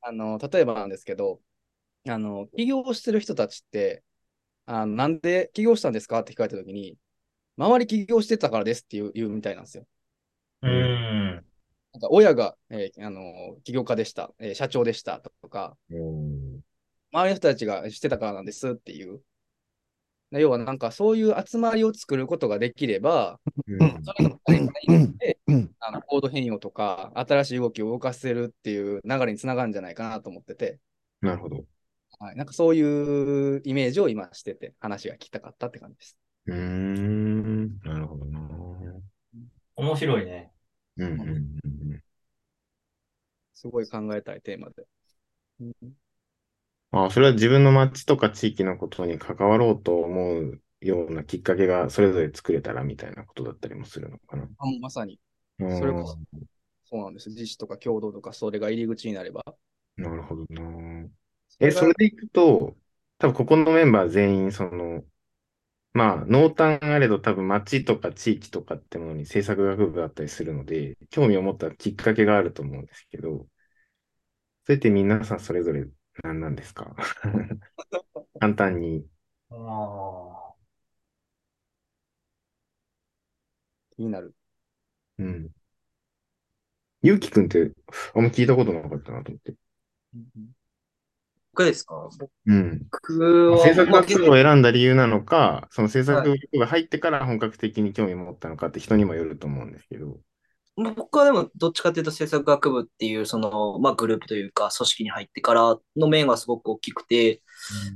[0.00, 1.40] あの、例えばなんですけど、
[2.08, 4.02] あの、起業してる人たちって、
[4.66, 6.96] あのなんで起業したんですかって聞かれたときに、
[7.56, 9.86] 周り起業してたからですって言う言うみたいなんですよ。
[10.62, 11.44] うん。
[11.92, 16.60] なんか親が、えーあの起業家でした、えー社長でしたとか、うん
[17.12, 19.20] 周りの人たちがしてたからなんですっていう。
[20.30, 24.40] 要はなんかそういう集まりを作ることができれば、うんそれの
[25.18, 30.78] でうんあのコード変容とか、新しい動きを動かせるっていう流れにつながるんじゃないかなと思ってて、
[31.20, 31.64] なるほど。
[32.18, 36.16] はい、なんかそういうイメージを今してて、話が聞きたかったって感じです。
[36.46, 37.78] うーん。
[37.80, 38.40] なるほどな。
[39.76, 40.51] 面白いね。
[40.96, 42.02] うんうんうんうん。
[43.54, 44.86] すごい考えたいテーマで。
[45.60, 45.74] うん
[46.90, 54.48] あ、それは自分の町とか地域のことに関わろうと思うようなきっかけがそれぞれ作れたらみたいなことだったりもするのかな。
[54.58, 55.18] あまさに、
[55.58, 56.18] うんそれこそ
[56.84, 57.30] そうなんです。
[57.30, 59.42] 自治とか共同とか、それが入り口になれば。
[59.96, 61.08] なるほどな。
[61.60, 62.76] え、それでいくと、
[63.18, 65.04] 多分ここのメンバー全員、その、
[65.94, 73.46] まあ、濃淡あれど多分町とか地域とかってものに政策学部があったりするので、興味を持ったきっかけがあると思うんですけど、
[74.64, 75.86] それって皆さんそれぞれ
[76.22, 76.94] 何なんですか？
[78.40, 79.06] 簡単に。
[79.50, 80.54] ああ。
[83.96, 84.34] 気になる。
[85.18, 85.54] うん。
[87.02, 87.70] ゆうきくんって、
[88.14, 89.54] あんま聞いたことなかったなと思って。
[91.52, 92.08] 僕ですか？
[92.46, 92.82] うん。
[92.90, 93.18] 僕
[93.50, 100.18] は、政策まあ学部を選んだ理由なのか、その政策学部が入ってから本格的に興味を持ったのかって人にもよると思うんですけど。
[100.74, 107.42] 僕はでもどっちかというと政策学部っていうその、まあ、グループというか組織に入ってからの面がすごく大きくて、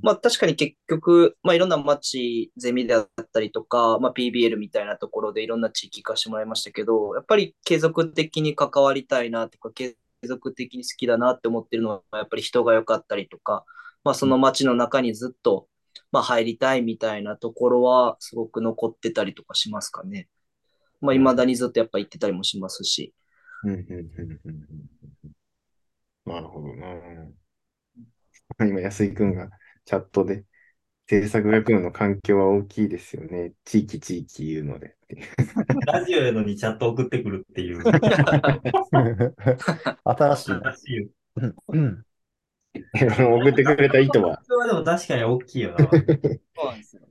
[0.03, 13.65] まあ確かに結局、まあいろんな町ゼミであったりとか、まあ PBL みたいなところでいろんな地域化してもらいましたけど、やっぱり継続的に関わりたいなとか、継続的に好きだなって思ってるのはやっぱり人が良かったりとか、
[14.05, 15.69] まあその町の中にずっと、
[16.12, 20.29] まあ入りたいみたいなところはすごく残ってたりとかしますかね。
[21.01, 23.15] まあ未だにずっとやっぱ行ってたりもしますし。
[26.25, 26.87] なるほどな。
[28.61, 29.51] 今、安井くんが
[29.85, 30.45] チャットで、
[31.09, 33.53] 政策学部の環境は大きいですよね。
[33.64, 34.97] 地域地域言うので。
[35.87, 37.83] ラジオやのにチャット送ってくるっていう。
[40.05, 40.61] 新しいな。
[40.73, 41.09] 新しい。
[41.69, 42.03] うん
[42.92, 44.42] 送ってくれた意図は。
[44.45, 45.79] それはでも確かに大きいよな。
[45.79, 45.90] そう
[46.66, 47.03] なんですよ。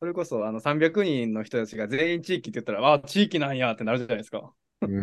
[0.00, 4.52] それこそあの300人の人たちが全員地域って言ったら、ああ、地域なんやってなるじゃないですか。
[4.80, 5.02] うん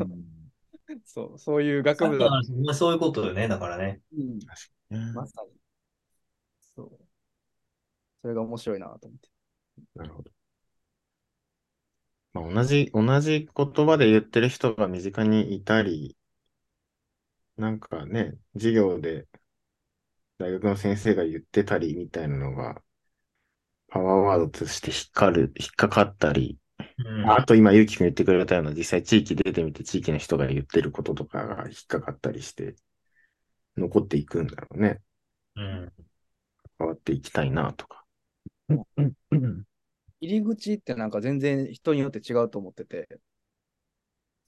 [1.06, 2.30] そう、そういう学部だ。
[2.74, 4.02] そういうことよね、だからね。
[4.12, 5.63] うんまさに。
[8.24, 9.30] それが面白いなと思って。
[9.96, 10.32] なるほど。
[12.34, 16.16] まあ、同じ、同じ言葉で言ってる人が身近にいたり、
[17.58, 19.28] なんかね、授業で
[20.38, 22.84] 大学の先生が言ってたりみたいなのが、
[23.88, 26.58] パワーワードとして引っかる、引っかかったり、
[26.98, 32.76] うんあと今、ゆうきくん言ってくれたような、実際地域出てみて地域の人が言ってることとかが引っかかったりして、
[33.78, 35.00] 残っていくんだろうね。
[35.56, 35.94] うん。
[36.78, 38.03] 変わっていきたいなとか。
[40.22, 43.08] 入り口ってなんか全然人によって違うと思ってて、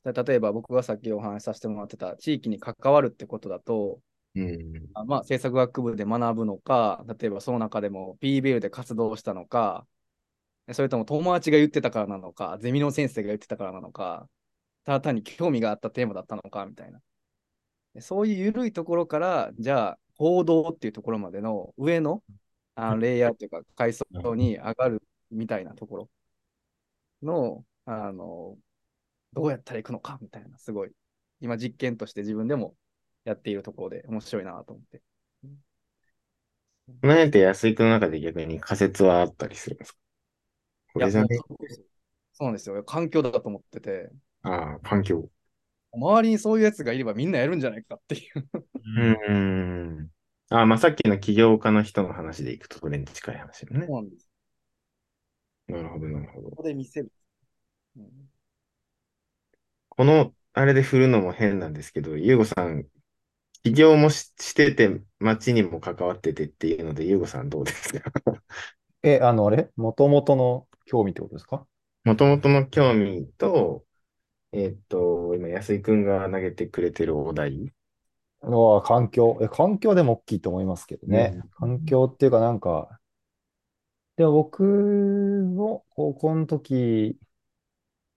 [0.03, 3.99] で例えば僕がさっきお話しさせてもらってた地域に関わるってことだと、
[4.35, 4.89] うん。
[4.93, 9.88] あまあ、政策学部で学ぶのか、例えばその中でも PBL で活動したのか、
[10.73, 14.29] それとも友達が言ってたからなのか、ゼミの先生が言ってたからなのか、
[14.83, 17.01] ただ単に興味があったテーマだったのか、みたいな。
[17.93, 22.23] でそういう緩いところから、じゃあ、行動っていうところまでの上の
[22.75, 26.09] あのレイヤーっていうか、階層に上がるみたいなところ
[27.21, 28.57] の、あの、
[29.33, 30.91] どうやったら行くのか、みたいな、すごい、
[31.39, 32.75] 今実験として自分でも
[33.23, 35.01] やっているところで面白いなと思って。
[36.88, 39.97] この辺って安井くんの中で逆に仮説はあったりするんですか？
[40.93, 41.39] これじゃね？
[42.33, 42.83] そうなんですよ。
[42.83, 44.11] 環境だと思ってて、
[44.43, 45.27] ああ、環境。
[45.93, 48.49] 周りにそういうやつがいればみんなやるんじゃないかっていう。
[48.53, 50.11] うーん。
[50.49, 53.86] ああ、まあさっきの起業家の人の話でいくとそれに近い話だね。
[53.88, 54.27] そうなんです。
[55.67, 56.55] なるほど、なるほどこ。
[56.58, 57.12] こで見せる。
[57.97, 58.29] うん
[59.89, 62.88] この、あれで振るのも変なんですけど、ゆうごさん、
[63.63, 68.12] 起業もししてて、町にも関わっててっていうので、ゆうごさんどうですか？
[69.03, 69.71] え、あの、あれ？
[69.75, 71.67] もともとの興味ってことですか？
[72.05, 73.86] もともとの興味と、
[74.53, 77.73] えーっと、今、安井くんが投げてくれてるお題。
[78.49, 79.38] のは環境。
[79.41, 81.34] え、環境でも大きいと思いますけどね。
[81.36, 82.99] うん環境っていうかなんか、
[84.17, 87.17] でも僕の高校の時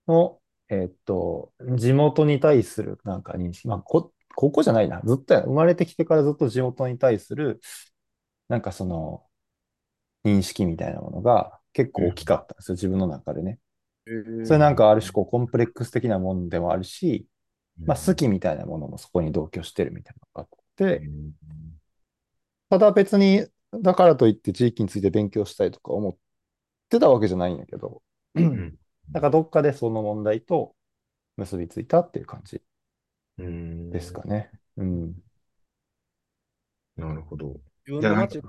[0.07, 0.39] の、
[0.69, 5.01] えっと、地元に対するなんか認識、まあ、こ、高校じゃないな。
[5.03, 7.59] ずっとや、生まれてきてからずっと地元に対する、
[8.47, 9.23] なんかその、
[10.23, 13.59] 認識みたいなものが結構大きかったんですよ、自分の中でね。
[14.45, 17.27] それなんかある種こうコンプレックス的なものでもあるし、
[17.85, 21.09] まあ好きみたいなものもそこに同居してるみたいなのがあって、
[22.69, 26.17] ただ別に、だからといって地域について勉強したいとか思っっ
[26.89, 28.01] てたわけじゃないんやけど、
[28.39, 28.77] ん。
[29.13, 30.75] なんかどっかでその問題と
[31.37, 32.61] 結びついたっていう感じ
[33.37, 33.91] うん。
[33.91, 34.51] ですかね。
[34.77, 35.15] うん。
[36.97, 37.59] なるほど。
[37.87, 38.41] 自分の街、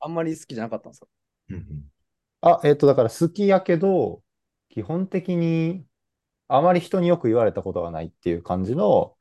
[0.00, 1.06] あんまり好きじゃなかったんですか？
[1.50, 1.92] うんうん。
[2.40, 4.22] あ、えっと、だから好きやけど、
[4.68, 5.86] 基本的に
[6.56, 9.16] あまり人によく言われたことがないっていう感じの、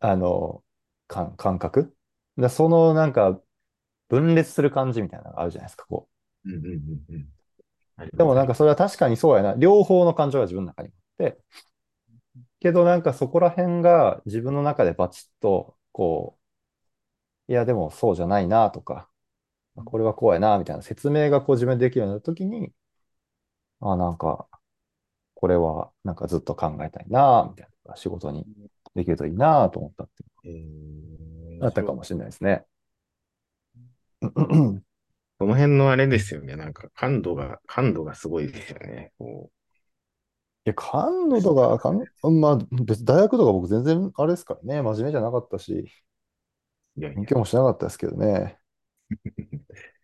[0.00, 0.64] あの、
[1.08, 1.96] 感感覚
[2.38, 3.40] だそのなんか
[4.08, 6.08] 分裂する感じみたいなのがあるじゃないですか、こ
[6.44, 7.28] うんうんうんうん
[7.98, 8.16] う。
[8.16, 9.54] でもなんかそれは確かにそうやな。
[9.54, 10.92] 両方の感情が自分の中にあ
[11.24, 11.38] って、
[12.60, 16.38] けどなんかそこら辺が自分の中でバチッと、こ
[17.48, 19.08] う、いやでもそうじゃないなとか、
[19.86, 22.72] これはこうやなみたいな説明がこう自分でできるようになった時に、
[23.80, 24.48] あ、なんか、
[25.36, 28.46] これはなんかずっと考えたいなみたいな、仕事に
[28.96, 32.64] できるといいなと思ったってえーあったかもしれないですね。
[35.38, 36.56] この辺のあれですよね。
[36.56, 39.12] なんか感度が、感度がすごいですよね。
[39.18, 39.50] こ
[40.66, 41.90] いや、感度とか、か
[42.28, 45.92] んまあ、別に大学とか僕全然あれですからね、真面目じゃなかったし、
[46.96, 48.58] ういやいや勉強もしなかったですけどね。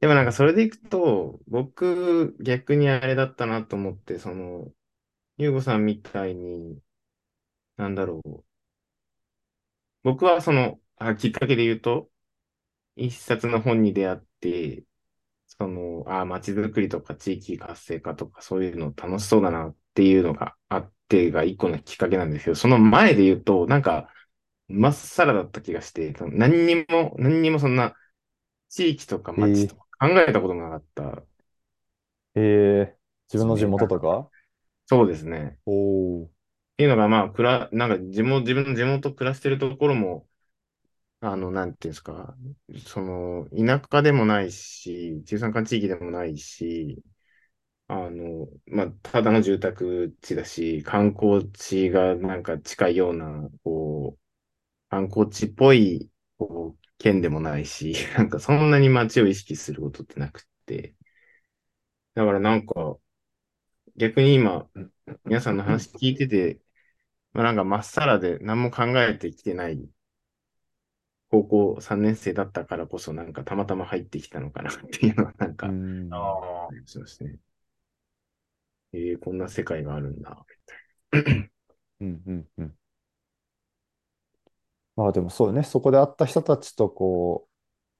[0.00, 4.72] でもなんかそれでいくと、僕逆にあれだったなと思って、その、
[5.38, 6.82] ゆうごさんみたいに、
[7.76, 8.44] なんだろう。
[10.02, 12.10] 僕はその、あ、きっかけで言うと、
[12.96, 14.84] 一冊の本に出会って、
[15.48, 24.12] その、あ、街づくりとか地域活性化とかそういうの楽しそうだなっていうのがあってが一個のきっかけなんですけど、その前で言うと、なんか、
[24.68, 27.96] まっさらだった気がして、何にも、何にもそんな、
[28.70, 31.24] 地域とか街とか考えたこともなかった。
[32.34, 32.96] えー、
[33.32, 34.30] 自分の地元とか？
[34.86, 35.58] そうですね。
[35.66, 36.26] おー。
[36.26, 36.30] っ
[36.76, 40.26] ていうのが、まあ、くら、なんか地元、自分の地元暮らしてるところも、
[41.20, 42.36] あの、なんていうんですか、
[42.86, 47.02] その、田舎でもないし、中山間地域でもないし、
[47.88, 54.20] あの、まあ、ただの住宅地だし、観光地がなんか近いような、こう、
[54.90, 56.09] 観光地っぽい、
[57.00, 60.94] 県でもないし、 なんかそんなに街を意識することってなくって、
[62.14, 62.98] だからなんか、
[63.96, 64.68] 逆に今、
[65.24, 66.60] 皆さんの話聞いてて、
[67.34, 69.88] まあ、なんかまっさらで何も考えてきてない
[71.30, 75.70] 高校3年生だったからこそなんかたまたま入ってきたのかなっていうのはなんか、う
[76.10, 76.20] あん。
[76.68, 77.38] ありしますね。
[78.92, 80.44] えー、こんな世界があるんだ。
[82.00, 82.76] うんうんうん。
[84.96, 87.48] まあでもそうよね、そこで会った人たちとこ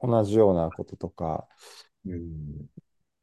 [0.03, 1.46] う、同じようなこととか、
[2.07, 2.68] うん。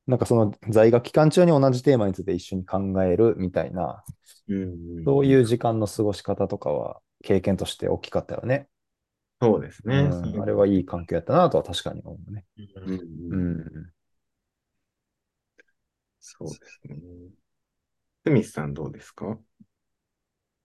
[0.06, 4.04] なんかその在学期間中に同じテーマについて一緒に考えるみたいな、
[4.48, 5.04] うん。
[5.06, 8.68] そういう時間の過ごし方とかは経験として大きかったよね。
[9.42, 9.96] そうですね。
[9.96, 12.46] うん、あれはいい環境やったなとは確かに思うね。
[12.58, 13.00] ー
[13.32, 13.60] うん。
[13.60, 13.94] う。
[16.20, 17.00] そうですね。
[18.26, 19.40] スミスさんどうですか？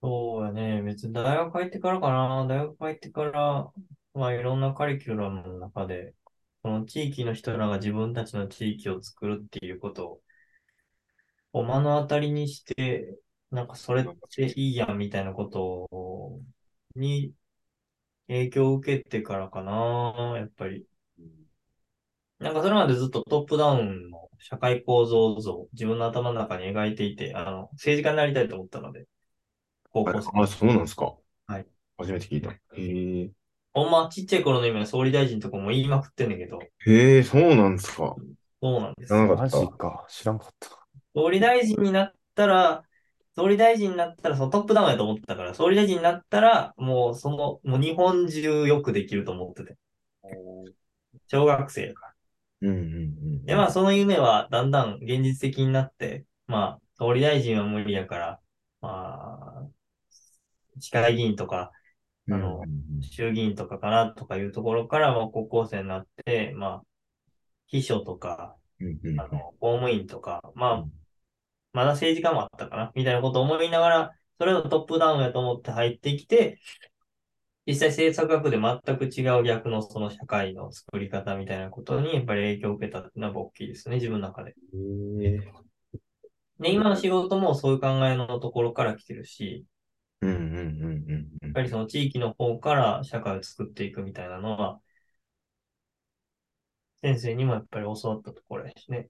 [0.03, 0.81] そうやね。
[0.83, 2.45] 別に大学入ってからかな。
[2.47, 3.71] 大学入ってから、
[4.13, 6.13] まあいろんなカリキュラムの中で、
[6.61, 10.21] この地域の人らが自分たちの地域を作るっていうことを
[11.53, 13.17] お目の当たりにして、
[13.51, 15.89] なんかそれっていいやんみたいなこと
[16.95, 17.33] に
[18.27, 20.35] 影響を受けてからかな。
[20.37, 20.87] やっぱり。
[22.39, 29.07] なんかそれまでずっとトップダウンの社会構造像、自分の頭の中に描いていて、あの、政治家になりたいと思ったので、
[29.93, 30.41] 高校生。
[30.41, 31.13] あ、そうなんですか。
[31.47, 31.65] はい。
[31.97, 32.51] 初めて聞いた。
[32.51, 33.29] へえ。
[33.73, 38.15] ほんま、ちっちゃい頃の夢は総理大臣とかも言いまくってんねんけど、へえ、そうなんですか。
[38.61, 39.27] そうなんですよ。
[39.27, 40.05] マ知らなかったジか。
[40.09, 40.69] 知らんかった。
[41.15, 42.83] 総理大臣になったら、
[43.35, 49.77] 総理大臣になったら、そのトップダウンやと思ってたから、総理大臣になったら、もうその、もう日本中よくできると思ってて。
[51.27, 52.13] 小学生やから。
[52.61, 52.79] うんうんう
[53.41, 53.45] ん。
[53.45, 58.39] で、まあ、その夢はだんだん現実的になって、まあ、総理大臣は無理やから、
[58.81, 59.67] まあ、
[60.79, 61.71] 市会議員とか、
[62.29, 62.63] あの
[63.01, 66.83] 衆議院とかかなとかいうところから、まあ、高校生になって、まあ、
[67.67, 68.55] 秘書とか、
[69.17, 70.85] あの、公務員とか、まあ、
[71.73, 76.59] まだ政治家もあったかな、みたいなことを思いながら、それをトップダウンやと思って入ってきて、
[77.65, 84.53] 実際政策学で全く違う逆のその社会の作り方みたいなことにやっぱり影響を受けたっていうのは大きいですね、自分の中で。
[86.59, 89.65] で、今の仕事もそういう考えのところから来てるし、
[90.25, 94.81] うんうんうんうんうんやっぱりその地域の方から社会を作っていくみたいなのは、
[97.03, 99.09] 先生にもやっぱり教わったところやしね。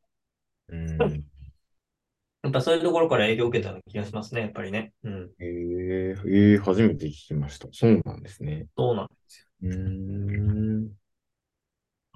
[0.68, 1.26] うん。
[2.43, 4.93] やっぱそういうところから影響を受けたような気がしますね、やっぱりね。
[5.03, 5.32] うん。
[5.39, 7.68] へえ、へえ、初めて聞きました。
[7.72, 8.68] そうなんですね。
[8.76, 9.70] そうなんですよ。
[9.70, 10.91] うーん。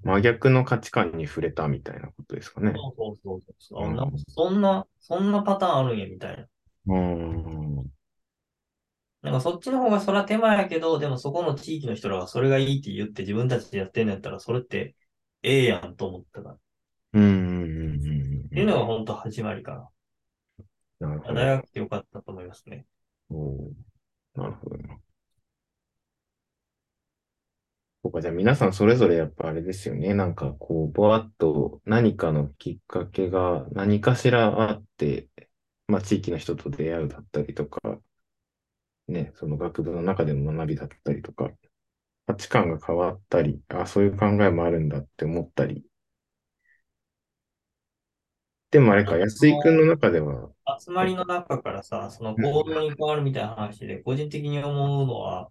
[0.03, 2.73] 真逆の価値観に触れたみたいなことですかね。
[2.73, 3.87] そうそうそうそう。
[3.87, 6.47] うんそんな、そんなパターンあるんや、みたいな。
[6.87, 7.91] うん。
[9.21, 14.95] なんかそっちの方がそら手間やけど、でもそこの地域の人らがそれがいいって言って自分たちでやってんのやったら、それって
[15.43, 16.55] ええやんと思ったから。
[16.55, 16.59] っ
[17.13, 18.13] うんうんう
[18.45, 19.89] んていうのが本当始まりか
[20.99, 21.07] な。
[21.07, 21.33] なるほど。
[21.35, 22.85] 大学ってよかったと思いますね。
[23.29, 23.71] おー
[24.35, 24.99] なるほどな。
[28.03, 30.13] そうか、じゃあ皆さんそれぞれやっぱあれですよね。
[30.13, 35.27] なんかこう、ぼわっと何かのきっかけが何かしらあって、
[35.87, 37.99] まあ地域の人と出会うだったりとか、
[39.07, 41.49] ね、その学部の中での学びだったりとか、
[42.27, 45.85] 価値観が変わったり、あ、そういう考えもあるんだって思ったり。
[48.69, 50.49] でもあれか、安井くんの中では、
[50.79, 55.49] 集まりの中からさ、その行動に変わるみたいな話で、個人的に思うのは、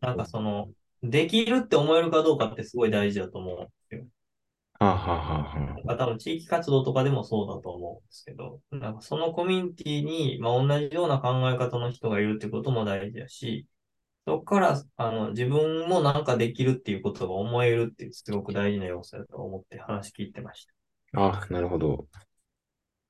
[0.00, 0.68] なんかその、
[1.02, 3.72] できるって思えるかどうかってすごい大事だと思う。
[4.78, 13.66] はあ、はあはあ多分地域活動とかでもそうだと思うんですけど、なんかそのコミュニティに、まあ、同じような考え方の人がいるってことも大事だし、
[14.26, 20.66] そこから、あの、自分もなんかできるっていうことが思えるっていうすごく大事な要素だと思って話聞いてまし
[21.12, 21.20] た。
[21.20, 22.06] あ、なるほど。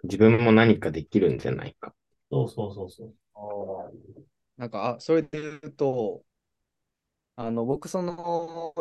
[0.04, 1.94] 自分も何かできるんじゃないか。
[2.30, 3.14] そうそうそうそう。
[4.56, 6.24] なんか、あ、それで言うと、
[7.36, 8.74] あの、僕、その、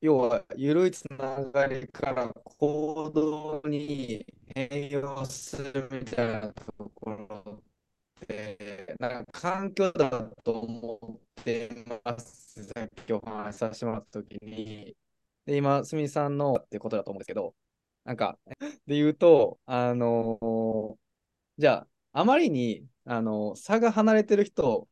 [0.00, 7.62] 要は、緩いつながりから行動に変容するみたいなところ
[8.22, 10.10] って、なんか環境だ
[10.44, 11.70] と思って
[12.04, 12.64] ます。
[12.64, 14.96] さっきお話しさせてもらったときに、
[15.46, 17.54] で、今、すみさんのってことだと思うんですけど、
[18.04, 18.38] なんか、
[18.86, 20.98] で言うと、あの
[21.58, 24.88] じゃあ、あまりに、あの、差が離れてる人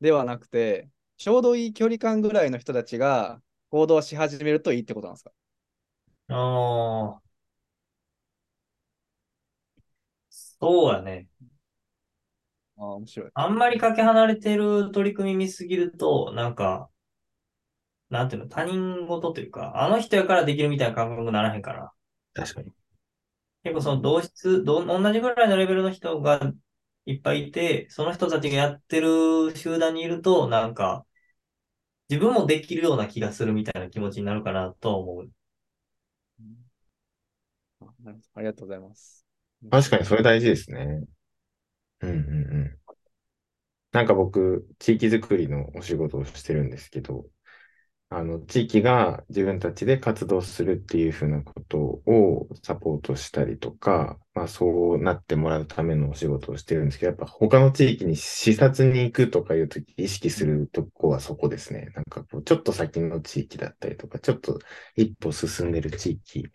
[0.00, 5.30] ではなくて、ちょうどいい距離感ぐらいの人たちが行動し始めるといいってことなんですか？
[6.28, 7.38] ああ。
[10.30, 11.28] そうやね。
[12.76, 13.30] ああ、面白い。
[13.34, 16.88] あんまりかけ離れてる取り組み見すぎると、なんか、
[18.10, 21.92] なんていうの、他人事というか、あの人やからできるみたいな感覚にならへんから。
[22.34, 22.72] 確かに。
[23.64, 26.40] 結構その同質、ど同じぐらいのレベルの人が
[27.06, 31.06] いっぱいいて、その人たちがやってる集団にいると、なんか、
[32.10, 35.30] 自分もできるような気がするみたいな気持ちになるかなとは思う。
[38.34, 39.26] ありがとうございます。
[39.70, 41.04] 確かにそれ大事ですね。
[42.00, 42.18] うんうんう
[42.64, 42.78] ん。
[43.92, 47.26] なんか僕、地域づくりのお仕事をしてるんですけど、
[48.10, 61.90] あの、地域が自分たちで活動するっていうふうなことをサポートしたりとか、まあそうなってもらうためのお仕事をしてるんですけど、やっぱ他の地域に視察に行くとかいうとき意識するとこはそこですね。
[61.94, 64.58] なんかこう、ちょっと先の地域だったりとか、ちょっと
[64.96, 66.50] 一歩進んでる地域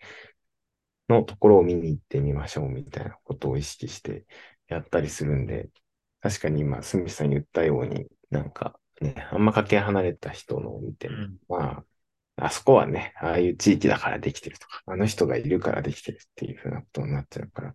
[1.08, 4.24] のところを見に行ってみましょうみたいなことを意識して
[4.68, 5.70] やったりするんで、
[6.20, 11.36] 確かに今、スミスさんに言ったように、なんかね、あんまかけ離れた人のを見ても、うん。
[11.48, 11.84] ま
[12.36, 17.74] あ、あそこはね、ああいう地域だからできてるとか、あの人がいるからできてるっていうふうなことになっちゃうから、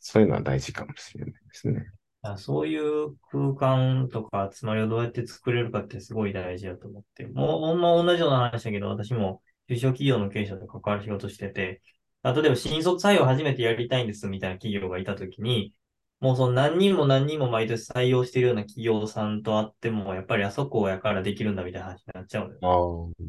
[0.00, 1.86] そういうのは大事かもしれないですね。
[2.22, 7.26] あそういう空間とか集まりをどうやって作れるかってすごい大事だと思って。
[7.26, 11.80] もう、ほんま同じような話だけど、私も中小企業の経営者と関わる仕事してて、
[12.22, 15.72] あ例えば新卒採用初めてやりたいんですみたいな企業がいたときに、
[16.20, 22.58] もうその何人も何人も毎年採用しているような企業さんと会っても、やっぱりあそこやからできるんだみたいな話になっちゃうのよ。
[22.62, 22.64] あ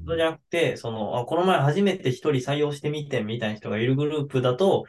[0.07, 4.85] そうじゃなくて、その、あ、この前初めて一人採用してみてみたいな人がいるグループだと、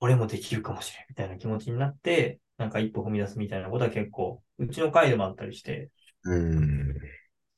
[0.00, 5.90] 俺もできるかもしれんみたいな気持ちになって、なんか一歩踏み出すみたいなことは結構、うちの会でもあったりして、
[6.24, 6.94] うん。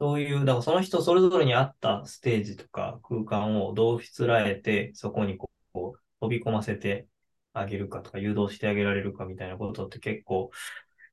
[0.01, 7.07] そういう、だからその人それぞれに合ったステージとか空間をどうしつらえて、そこにこう飛び込ませて
[7.53, 10.51] あげるかとか、誘導してあげられるかみたいなことって結構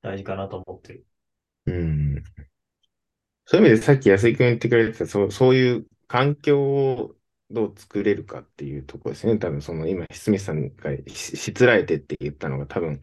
[0.02, 1.06] 大事かなと思ってる。
[1.66, 2.24] うん。
[3.46, 7.14] そういう意味でさっき安井君言ってくれてた、そう、そういう環境を
[7.50, 9.38] どう作れるかっていうところですね。
[9.38, 13.00] 多分その今、スミスさんがししつらえてって言ったのが多分、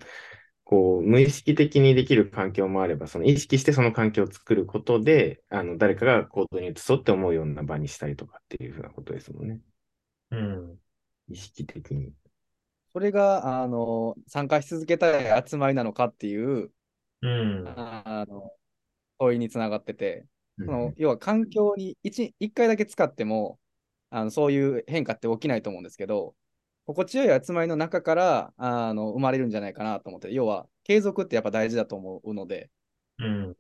[0.64, 9.62] こう、無意識的にできる環境もあれば、その意識してその環境を作ることで、あの、誰かが行動に移そうって思うような場にしたりとかっていうふうなことですもんね。
[10.32, 10.80] うん。
[11.30, 12.14] 意識的に。
[12.96, 16.72] それが、あの、参加し続けたい集まりなのかっていう、
[17.22, 17.68] うん。
[17.68, 18.54] あの、
[19.20, 20.26] 問いにつながってて、
[20.60, 23.60] うんその要は環境に一一回だけ使っても
[24.10, 26.34] あのそういう変化って起きないと思うんですけど
[26.86, 32.70] 心地よい集まりの中からあの生まれるんじゃないかなと思って要は継続ってやっぱ大事だと思うので
[33.20, 33.56] うん。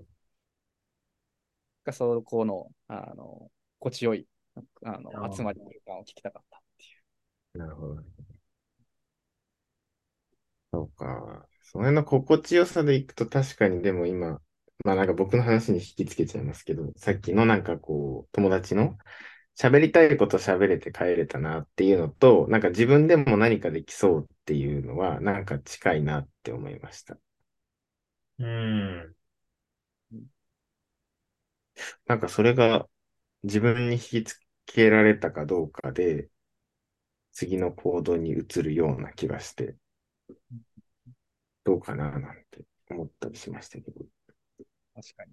[1.91, 4.25] そこのあの心地よい
[4.55, 6.87] ああのー集まり空間を聞きたかったってい
[7.55, 7.59] う。
[7.59, 8.14] なるほど。
[10.75, 11.47] そうか。
[11.61, 14.41] その辺の心地よさでいくと確かにでも今、
[14.83, 18.97] まあなんか僕の話に引きつけちゃいますけど、さっきのなんかこう、友達の
[19.57, 27.17] 喋りたいこと喋れて帰れたなっていうのと、なんか自分でも何かできそうっていうのは、なんか近いなって思いました。
[28.37, 29.15] うん。
[32.07, 32.87] なんかそれが
[33.43, 36.29] 自分に引きつけられたかどうかで、
[37.33, 39.75] 次の行動に移るような気がして、
[41.63, 42.21] どうかななん
[42.51, 44.01] て思ったりしましたけど。
[44.95, 45.31] 確かに。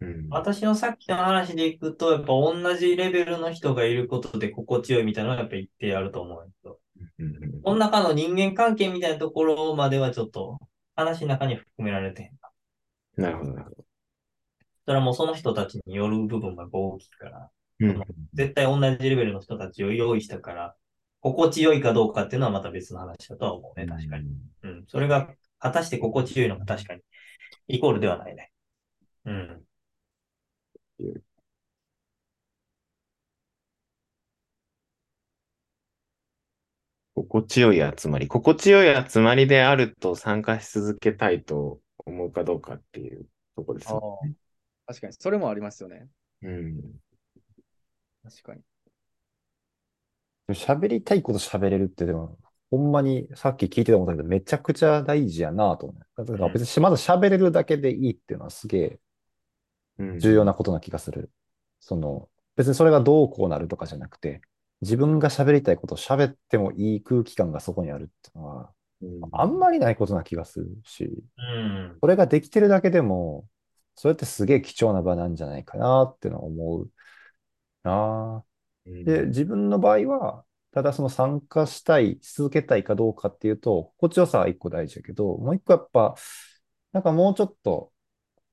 [0.00, 0.28] うん。
[0.28, 6.80] 私のさっきの話でいくと、やっぱ同じレベルの人がいることで心地よいみたいなのはやっぱ一定あると思うんですよ。
[7.18, 10.58] うんうんこの中の人間関係みたいなところまではちょっと
[10.94, 12.30] 話の中に含められてへん。
[13.16, 13.84] なるほど、なるほど。
[14.84, 17.50] それはもうその人たちによる部分が大きいから、
[17.80, 18.04] うん
[18.34, 20.76] 絶対同じレベルの人たちを用意したから、
[21.26, 24.28] 心地よいかどうかっていうのはまた別の話だとは思うね、確かに。。
[24.62, 24.84] うん。
[24.86, 27.00] それが果たして心地よいのか確かに、
[27.66, 28.52] イコールではないね。
[29.24, 29.62] うん。
[37.16, 38.28] 心地よい集まり。
[38.28, 43.98] 心地よい集まりであると参加し続けたいと思うかどうかっていうところですね。
[43.98, 45.12] あ確かに。
[45.14, 46.06] それもありますよね。
[46.42, 46.80] うん。
[48.22, 48.60] 確かに。
[50.54, 52.38] 喋りたいこと喋れるって、でも、
[52.70, 56.24] ほんまにさっき聞いてて思ったけど、めちゃくちゃ大事やなと思う。
[56.24, 59.00] だから別にまず喋れるだけでいいっていうのはすげえ
[59.98, 61.30] うん重要なことな気がする。
[61.80, 64.40] その、別にそれがどうこうなるとかじゃなくて、
[64.82, 68.72] 自分が喋りたいことを喋ってもいい空気感がそこにあるっていうのは、
[69.02, 71.98] うんあんまりないことな気がするし、うん。
[72.00, 73.46] それができてるだけでも、
[73.94, 76.90] それってすげえ貴重な場なんじゃないかなっていうのは思う
[77.82, 78.55] なうん
[78.86, 86.14] で、自分の場合は、ただその参加したい、し続けたいかどうかっていうと、心地よさは一個大事だけど、もう一個やっぱ、
[86.92, 87.92] なんかもうちょっと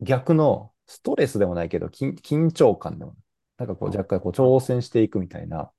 [0.02, 3.24] 逆のストレスでもないけど、緊緊張感でもない、
[3.60, 5.72] なんかこう若干こう挑戦していくみたいな、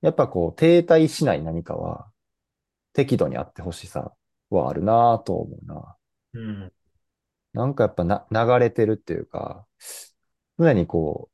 [0.00, 2.10] やっぱこう停滞しない何かは
[2.92, 4.12] 適度にあってほしさ
[4.50, 5.96] はあるなぁと思うな。
[6.34, 6.72] うん。
[7.52, 9.66] なんかやっぱな流れてるっていうか、
[10.58, 11.31] 常にこう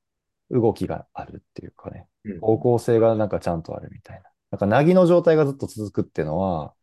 [0.51, 2.09] 動きがあるっていうかね。
[2.25, 4.31] うん方向性がなんかちゃんとあるみたいな。
[4.51, 6.75] なんか、なぎの状態がずっと続くっていうのは。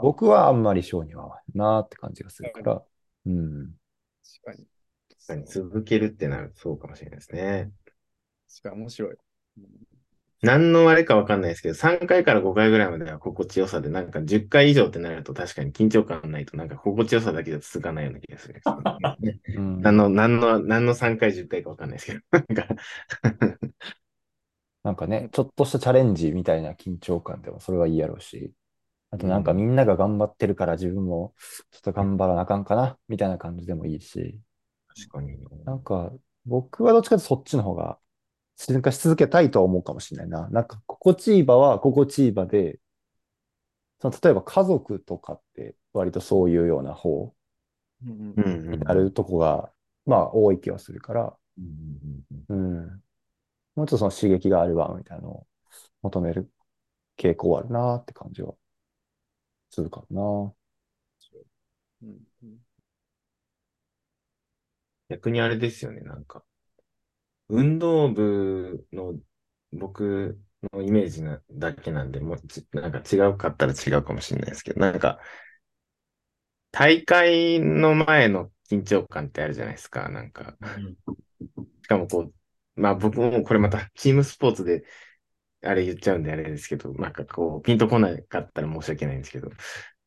[0.00, 2.82] 僕はあんまり性には合わないなって感じがするから、
[3.26, 3.74] うん。
[4.44, 4.66] 確かに。
[5.08, 7.70] 確かに続けるってなるそうかもしれないですね。
[8.48, 9.16] 確かに面白い。
[10.42, 18.62] 何のあれかわかんないですけど、3回から5回ぐらいまでは心地よさで、なんか10回以上ってなると確かに緊張感ないと、なんか心地よさだけじゃ続かないような気がする。
[19.54, 19.80] うん。
[19.82, 22.74] 何の、何の、何の3回、10回かわかんないですけど、なんか。
[24.82, 28.54] なんかね、ちょっとしたチャレンジみたいな緊張感でもそれはいいやろうし、
[29.10, 31.34] あとなんかみんなが頑張ってるから自分も
[31.70, 34.40] ちょっと頑張らなあかんかな、みたいな感じでもいいし、
[34.88, 35.36] 確かに。
[35.64, 36.12] なんか
[36.46, 37.98] 僕はどっちかというとそっちの方が
[38.66, 40.48] 参加し続けたいとは思うかもしれないな。
[40.50, 42.78] なんか心地いい場は心地いい場で、
[44.00, 47.34] その例えば家族とかって割とそういうような方
[48.04, 49.70] うんうんうんになるとこが、
[50.06, 53.02] まあ多い気はするから、うんうんうん。
[53.76, 55.46] もうちょっとその刺激があるわ、みたいなのを
[56.02, 56.50] 求める
[57.18, 58.54] 傾向はあるなって感じは
[59.70, 60.52] するかな。
[62.02, 62.20] うん
[65.10, 66.42] 逆にあれですよね、なんか。
[67.50, 69.14] 運動部の
[69.72, 70.40] 僕
[70.72, 75.20] のイメージなだけなんで、もうちなんか違うかったら違うかもしれないですけど、なんか、
[76.72, 80.56] 大会の前の緊張感ってあるじゃないですか、なんか。
[81.82, 82.32] しかもこ
[82.76, 84.84] う、まあ僕もこれまたチームスポーツで
[85.62, 89.50] あれ言っちゃうんであれですけど、なんかこう、ピンとこなかったら申し訳ないんですけど、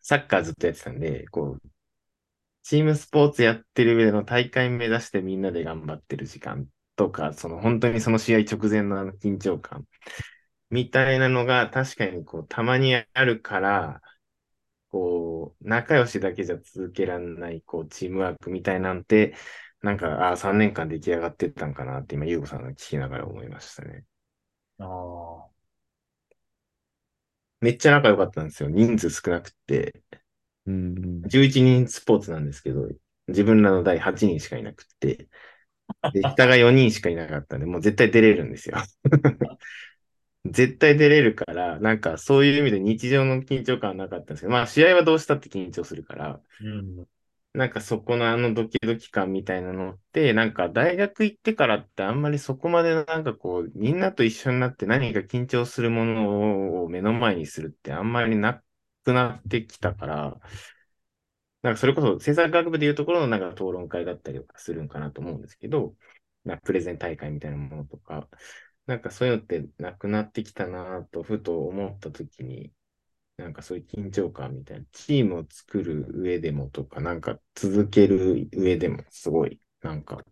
[0.01, 1.69] サッカーずっとやってたんで、こう、
[2.63, 9.87] チームスポーツやってる上での大会目指してみんなで頑張ってる時間とか、その本当にその試合直前のあの緊張感
[10.69, 14.01] みたいなのが確かにこう、たまにあるから、
[14.89, 19.35] こう、仲良しだけじゃ続けられない、こう、チームワークみたいなんて、
[19.81, 24.05] なんか、ああ、3年間出来上がってったんかなって今、ゆうごさんが聞きながら思いましたね。
[24.79, 25.53] ああ。
[27.61, 28.69] めっちゃ仲良かったんですよ。
[28.69, 30.03] 人数少なくって、
[30.65, 31.21] うん。
[31.23, 32.89] 11人スポーツなんですけど、
[33.27, 35.29] 自分らの代8人しかいなくって、
[36.13, 38.77] で、下が4人しかいなかったんで、もう絶対出れるんですよ。
[40.45, 47.07] 絶対出れるから、なんかそういう意味で日常の緊張感はなかったんですけど、まあ試合はどうしたって緊張するから、うん。
[47.53, 58.63] なんかそこのあのドキドキ感みたいなのって、なんか大学行ってからってあんまりそこまでなんかこう、みんなと一緒になって何か緊張するものを目の前にするってあんまりな
[59.03, 60.39] くなってきたから、
[61.63, 65.95] なんかそれこそ制作学部でいうところのなんか討論会だったりとかするんかなと思うんですけど、
[66.45, 68.29] なプレゼン大会みたいなものとか、
[68.85, 72.73] なんかそういうのってなくなってきたなとふと思った時に、
[73.37, 80.23] なんかそういう緊張感みたいな、チームを作る上でもとか、なんか続ける上でもすごい、なんか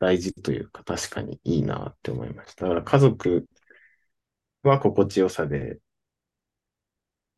[0.00, 2.64] 大事というか確かにいいなって思いました。
[2.66, 3.48] だから家族
[4.62, 5.78] は心地よさで、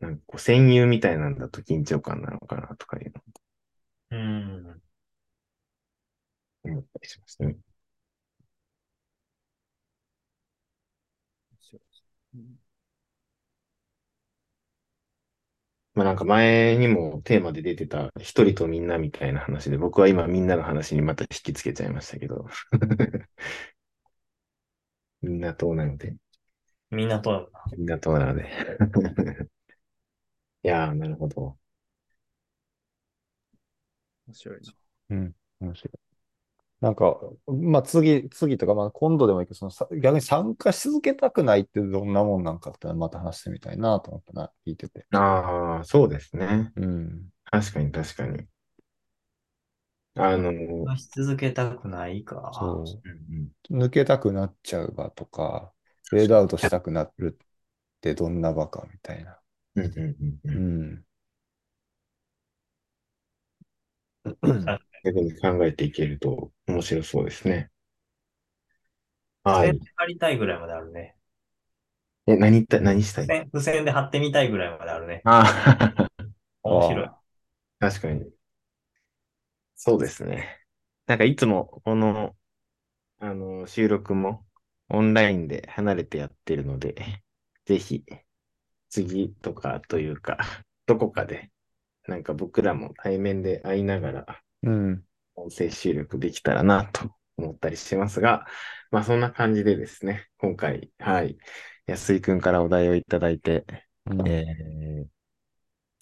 [0.01, 3.13] なんかこう戦友みたいなんだと緊張感なのかなとかいう
[4.11, 4.83] うん。
[6.63, 7.57] 思ったりしますね。
[15.95, 22.47] まあなんか前にもテーマで出てた一人とみんなみたいな話で、僕は今みんなの話にまた引きつけちゃいましたけど。
[25.23, 26.15] みんなとなので、
[26.91, 27.65] みんなとるな。
[27.77, 28.49] みんなとなので。
[30.63, 31.59] いやー、なるほど。
[34.27, 34.75] 面白いな。
[35.11, 35.35] うん。
[35.61, 35.99] 面白い。
[36.81, 45.07] なんか、まあ次、次とか、まあ今度でもいいけど、そのさ逆に参加し続けたくないってどんなもんなんかってまた話してみたいなと思ったな、聞いてて。
[45.13, 46.73] ああ、そうですね。
[46.77, 47.31] うん。
[47.51, 48.47] 確かに確かに。
[50.15, 50.53] あの、
[50.87, 52.53] うんし続けたくないか。
[52.53, 53.75] そうんう。
[53.87, 55.73] 抜けたくなっちゃう場とか、
[56.09, 57.47] フェードアウトしたくなるっ
[58.03, 59.39] てどんな場かみたいな。
[59.77, 59.93] うんうん
[60.45, 61.05] うんううんん。
[65.05, 67.71] 逆に考えていけると面白そうですね。
[69.45, 69.73] はい。
[69.73, 71.14] 付箋で貼りたいぐらいまであるね。
[72.27, 73.27] え、何言った、何したい？
[73.29, 75.25] 付箋、付箋で貼ってみたいぐらいまであるね。
[75.25, 76.11] ああ、
[76.62, 77.11] 面白い。
[77.11, 77.21] あ
[77.81, 78.33] 確かに。
[79.77, 80.61] そうですね。
[81.07, 82.37] なんかいつもこの、
[83.21, 84.47] あの、収録も
[84.91, 87.23] オンラインで離れてやってるので、
[87.66, 88.05] ぜひ
[88.91, 90.38] 次とかというか、
[90.86, 91.51] どこかで、
[92.07, 95.05] なんか僕らも対面で会いながらうん。
[95.36, 98.47] 音声収録できたらなと思ったりしますが、
[98.91, 101.38] まあそんな感じでですね、今回、はい、
[101.86, 103.64] 安井くんからお題をいただいて、
[104.07, 105.20] うんえー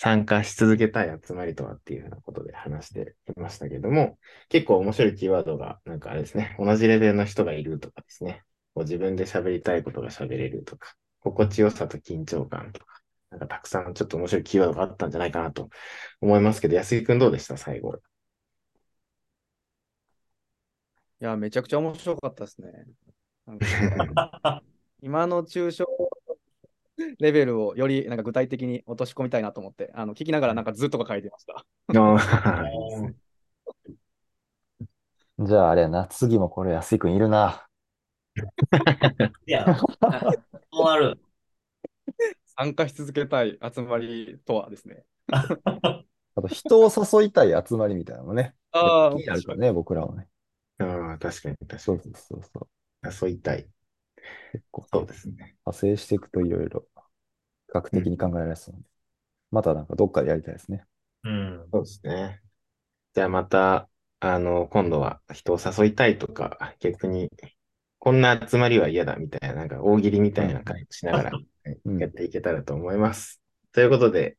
[0.00, 4.16] 参加し続けたい集まりとはっていうふうなことで話してきましたけども、
[4.48, 13.00] 結構面白いキーワードが、なんかあれですね、同じレベルの人がいるとかですね、こう自分で喋りたいことが喋れるとか、心地よさと緊張感とか、
[13.30, 15.68] なんかたくさんちょっと面白いキーワードがあったんじゃないかなと
[16.20, 17.56] 思いますけど、安井くんどうでした？
[17.56, 18.00] 最後。
[21.20, 22.70] いや、めちゃくちゃ面白かったですね。
[25.02, 25.86] 今の抽象
[27.18, 31.64] レベルをよりなんか具体的に落とし込みたいなと思って、あの聞きながらなんか図とか書いてました。
[35.40, 37.68] じゃああれやな、次もこれ安井くんいるな。
[39.46, 39.64] いや、
[40.72, 41.20] そうなる。
[42.56, 45.04] 参加し続けたい集まりとはですね。
[46.36, 46.90] あと人を
[47.20, 48.54] 誘いたい集まりみたいなのもね。
[48.72, 50.28] ああ、気になるからね、僕らはね。
[50.78, 51.80] ああ、確かに確かに。
[51.80, 52.68] そうそうそうそう。
[53.02, 53.68] あそう言いたい。
[54.52, 55.34] 結構そうですね。
[55.66, 56.86] 派生していくといろいろ
[57.68, 58.90] 比較的に考えられそうなので、
[59.52, 60.84] またなんかどっかでやりたいですね。
[61.24, 61.68] うん。
[61.72, 62.42] そうですね。
[63.14, 63.88] じゃあまた、
[64.20, 67.30] あの、今度は人を誘いたいとか、逆に、
[67.98, 71.30] こんな集まりは嫌だみたいな、なんか大喜利みたいな感じしながら
[71.84, 73.40] うんやっていけたらと思います。
[73.72, 74.36] ということで、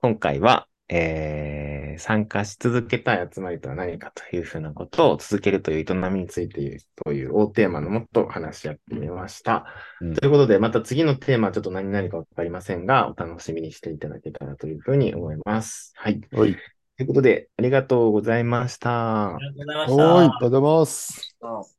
[0.00, 9.66] 今回は、えー、参加し続けたい集まりとは何かというふうなことを続けるという営みについていうという大テーマのもっと話し合ってみました。
[10.00, 15.92] うんということで、また次のテーマはちょっと何々かわかりませんが、お楽しみにしていただけたらというふうに思います。
[15.96, 16.20] はい。
[16.32, 16.54] はい。
[16.96, 19.38] ということで、ありがとうございましたあ。
[19.38, 21.36] りがとうございまおしたーい、ありがとうございます。
[21.40, 21.73] あ